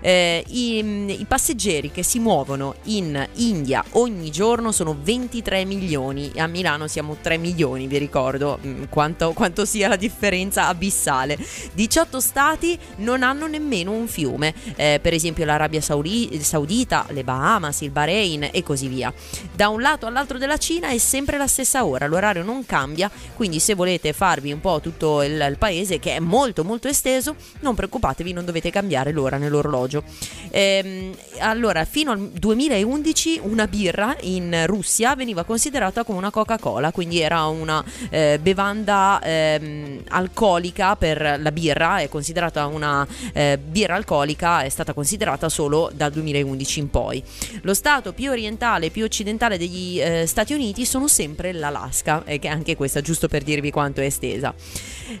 Eh, 0.00 0.44
i, 0.48 0.78
I 1.20 1.24
passeggeri 1.28 1.90
che 1.92 2.02
si 2.02 2.18
muovono 2.18 2.74
in 2.84 3.11
India 3.34 3.84
ogni 3.92 4.30
giorno 4.30 4.72
sono 4.72 4.96
23 5.00 5.64
milioni 5.64 6.32
a 6.36 6.46
Milano 6.46 6.86
siamo 6.88 7.16
3 7.20 7.36
milioni, 7.38 7.86
vi 7.86 7.98
ricordo 7.98 8.58
mm, 8.64 8.84
quanto, 8.88 9.32
quanto 9.32 9.64
sia 9.64 9.88
la 9.88 9.96
differenza 9.96 10.66
abissale. 10.68 11.38
18 11.72 12.20
stati 12.20 12.78
non 12.96 13.22
hanno 13.22 13.46
nemmeno 13.46 13.92
un 13.92 14.06
fiume, 14.06 14.54
eh, 14.76 14.98
per 15.02 15.12
esempio 15.14 15.44
l'Arabia 15.44 15.80
Saudi- 15.80 16.40
Saudita, 16.42 17.06
le 17.10 17.24
Bahamas, 17.24 17.80
il 17.80 17.90
Bahrain 17.90 18.48
e 18.50 18.62
così 18.62 18.88
via. 18.88 19.12
Da 19.52 19.68
un 19.68 19.80
lato 19.80 20.06
all'altro 20.06 20.38
della 20.38 20.56
Cina 20.56 20.88
è 20.88 20.98
sempre 20.98 21.38
la 21.38 21.46
stessa 21.46 21.84
ora, 21.84 22.06
l'orario 22.06 22.42
non 22.42 22.64
cambia, 22.64 23.10
quindi 23.34 23.58
se 23.58 23.74
volete 23.74 24.12
farvi 24.12 24.52
un 24.52 24.60
po' 24.60 24.80
tutto 24.80 25.22
il, 25.22 25.46
il 25.48 25.56
paese 25.58 25.98
che 25.98 26.16
è 26.16 26.20
molto 26.20 26.64
molto 26.64 26.88
esteso, 26.88 27.36
non 27.60 27.74
preoccupatevi, 27.74 28.32
non 28.32 28.44
dovete 28.44 28.70
cambiare 28.70 29.12
l'ora 29.12 29.36
nell'orologio. 29.36 30.02
Ehm, 30.50 31.14
allora, 31.38 31.84
fino 31.84 32.10
al 32.12 32.28
2011 32.28 33.01
2011 33.02 33.40
una 33.42 33.66
birra 33.66 34.16
in 34.20 34.64
Russia 34.66 35.14
veniva 35.16 35.42
considerata 35.44 36.04
come 36.04 36.18
una 36.18 36.30
Coca-Cola, 36.30 36.92
quindi 36.92 37.20
era 37.20 37.46
una 37.46 37.84
eh, 38.08 38.38
bevanda 38.40 39.20
eh, 39.20 40.02
alcolica 40.08 40.94
per 40.96 41.38
la 41.38 41.52
birra, 41.52 41.98
è 41.98 42.08
considerata 42.08 42.66
una 42.66 43.06
eh, 43.32 43.58
birra 43.58 43.96
alcolica, 43.96 44.62
è 44.62 44.68
stata 44.68 44.92
considerata 44.92 45.48
solo 45.48 45.90
dal 45.92 46.12
2011 46.12 46.78
in 46.78 46.90
poi. 46.90 47.22
Lo 47.62 47.74
stato 47.74 48.12
più 48.12 48.30
orientale 48.30 48.86
e 48.86 48.90
più 48.90 49.04
occidentale 49.04 49.58
degli 49.58 50.00
eh, 50.00 50.24
Stati 50.26 50.54
Uniti 50.54 50.84
sono 50.86 51.08
sempre 51.08 51.52
l'Alaska, 51.52 52.22
e 52.24 52.38
che 52.38 52.48
anche 52.48 52.76
questa 52.76 53.00
giusto 53.00 53.26
per 53.26 53.42
dirvi 53.42 53.70
quanto 53.70 54.00
è 54.00 54.04
estesa. 54.04 54.54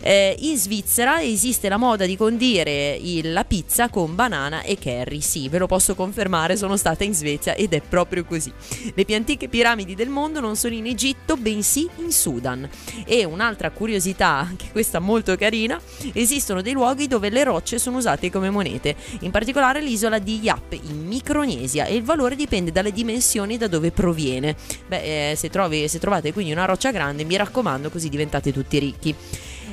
Eh, 0.00 0.36
in 0.38 0.56
Svizzera 0.56 1.20
esiste 1.20 1.68
la 1.68 1.76
moda 1.76 2.06
di 2.06 2.16
condire 2.16 2.94
il, 2.94 3.32
la 3.32 3.44
pizza 3.44 3.88
con 3.88 4.14
banana 4.14 4.62
e 4.62 4.78
curry, 4.78 5.20
sì, 5.20 5.48
ve 5.48 5.58
lo 5.58 5.66
posso 5.66 5.94
confermare, 5.94 6.56
sono 6.56 6.76
stata 6.76 7.04
in 7.04 7.14
Svezia 7.14 7.54
ed 7.72 7.82
è 7.82 7.86
proprio 7.86 8.24
così. 8.24 8.52
Le 8.94 9.04
più 9.04 9.14
antiche 9.14 9.48
piramidi 9.48 9.94
del 9.94 10.08
mondo 10.08 10.40
non 10.40 10.56
sono 10.56 10.74
in 10.74 10.86
Egitto, 10.86 11.36
bensì 11.36 11.88
in 11.96 12.12
Sudan. 12.12 12.68
E 13.06 13.24
un'altra 13.24 13.70
curiosità, 13.70 14.28
anche 14.28 14.70
questa 14.70 14.98
molto 14.98 15.34
carina, 15.36 15.80
esistono 16.12 16.60
dei 16.60 16.72
luoghi 16.74 17.08
dove 17.08 17.30
le 17.30 17.44
rocce 17.44 17.78
sono 17.78 17.96
usate 17.96 18.30
come 18.30 18.50
monete, 18.50 18.94
in 19.20 19.30
particolare 19.30 19.80
l'isola 19.80 20.18
di 20.18 20.40
Yap 20.40 20.72
in 20.72 21.06
Micronesia 21.06 21.86
e 21.86 21.94
il 21.94 22.02
valore 22.02 22.36
dipende 22.36 22.72
dalle 22.72 22.92
dimensioni 22.92 23.56
da 23.56 23.68
dove 23.68 23.90
proviene. 23.90 24.54
Beh, 24.86 25.30
eh, 25.30 25.36
se, 25.36 25.48
trovi, 25.48 25.88
se 25.88 25.98
trovate 25.98 26.32
quindi 26.32 26.52
una 26.52 26.64
roccia 26.64 26.90
grande, 26.90 27.24
mi 27.24 27.36
raccomando, 27.36 27.90
così 27.90 28.08
diventate 28.08 28.52
tutti 28.52 28.78
ricchi. 28.78 29.14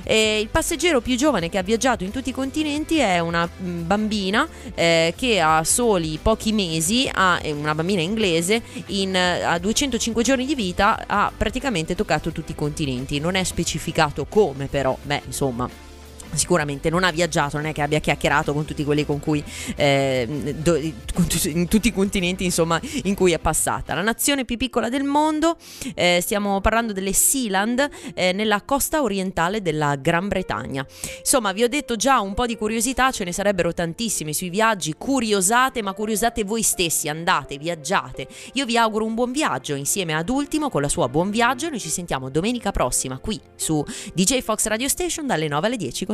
E 0.03 0.39
il 0.39 0.47
passeggero 0.49 1.01
più 1.01 1.15
giovane 1.15 1.49
che 1.49 1.57
ha 1.57 1.63
viaggiato 1.63 2.03
in 2.03 2.11
tutti 2.11 2.29
i 2.29 2.33
continenti 2.33 2.97
è 2.97 3.19
una 3.19 3.47
mm, 3.47 3.85
bambina 3.85 4.47
eh, 4.75 5.13
che 5.15 5.39
ha 5.39 5.63
soli 5.63 6.19
pochi 6.21 6.51
mesi, 6.51 7.09
ha, 7.11 7.39
una 7.45 7.75
bambina 7.75 8.01
inglese, 8.01 8.61
in, 8.87 9.15
a 9.15 9.57
205 9.57 10.23
giorni 10.23 10.45
di 10.45 10.55
vita 10.55 11.03
ha 11.07 11.31
praticamente 11.35 11.95
toccato 11.95 12.31
tutti 12.31 12.51
i 12.51 12.55
continenti. 12.55 13.19
Non 13.19 13.35
è 13.35 13.43
specificato 13.43 14.25
come 14.25 14.67
però, 14.67 14.97
beh 15.01 15.23
insomma 15.25 15.87
sicuramente 16.33 16.89
non 16.89 17.03
ha 17.03 17.11
viaggiato, 17.11 17.57
non 17.57 17.65
è 17.65 17.73
che 17.73 17.81
abbia 17.81 17.99
chiacchierato 17.99 18.53
con 18.53 18.65
tutti 18.65 18.83
quelli 18.83 19.05
con 19.05 19.19
cui 19.19 19.43
eh, 19.75 20.55
do, 20.57 20.79
con 21.13 21.27
t- 21.27 21.45
in 21.45 21.67
tutti 21.67 21.89
i 21.89 21.93
continenti 21.93 22.43
insomma 22.43 22.79
in 23.03 23.15
cui 23.15 23.31
è 23.31 23.39
passata. 23.39 23.93
La 23.93 24.01
nazione 24.01 24.45
più 24.45 24.57
piccola 24.57 24.89
del 24.89 25.03
mondo, 25.03 25.57
eh, 25.95 26.19
stiamo 26.21 26.61
parlando 26.61 26.93
delle 26.93 27.13
Sealand 27.13 27.87
eh, 28.13 28.31
nella 28.31 28.61
costa 28.61 29.01
orientale 29.01 29.61
della 29.61 29.95
Gran 29.95 30.27
Bretagna. 30.27 30.85
Insomma, 31.19 31.51
vi 31.51 31.63
ho 31.63 31.69
detto 31.69 31.95
già 31.95 32.19
un 32.19 32.33
po' 32.33 32.45
di 32.45 32.55
curiosità, 32.57 33.11
ce 33.11 33.23
ne 33.23 33.31
sarebbero 33.31 33.73
tantissime 33.73 34.33
sui 34.33 34.49
viaggi, 34.49 34.93
curiosate, 34.97 35.81
ma 35.81 35.93
curiosate 35.93 36.43
voi 36.43 36.61
stessi, 36.61 37.07
andate, 37.09 37.57
viaggiate. 37.57 38.27
Io 38.53 38.65
vi 38.65 38.77
auguro 38.77 39.05
un 39.05 39.13
buon 39.13 39.31
viaggio 39.31 39.75
insieme 39.75 40.13
ad 40.13 40.29
Ultimo 40.29 40.69
con 40.69 40.81
la 40.81 40.89
sua 40.89 41.07
Buon 41.09 41.31
Viaggio, 41.31 41.69
noi 41.69 41.79
ci 41.79 41.89
sentiamo 41.89 42.29
domenica 42.29 42.71
prossima 42.71 43.17
qui 43.17 43.39
su 43.55 43.83
DJ 44.13 44.41
Fox 44.41 44.67
Radio 44.67 44.87
Station 44.87 45.25
dalle 45.25 45.47
9 45.47 45.67
alle 45.67 45.77
10 45.77 46.05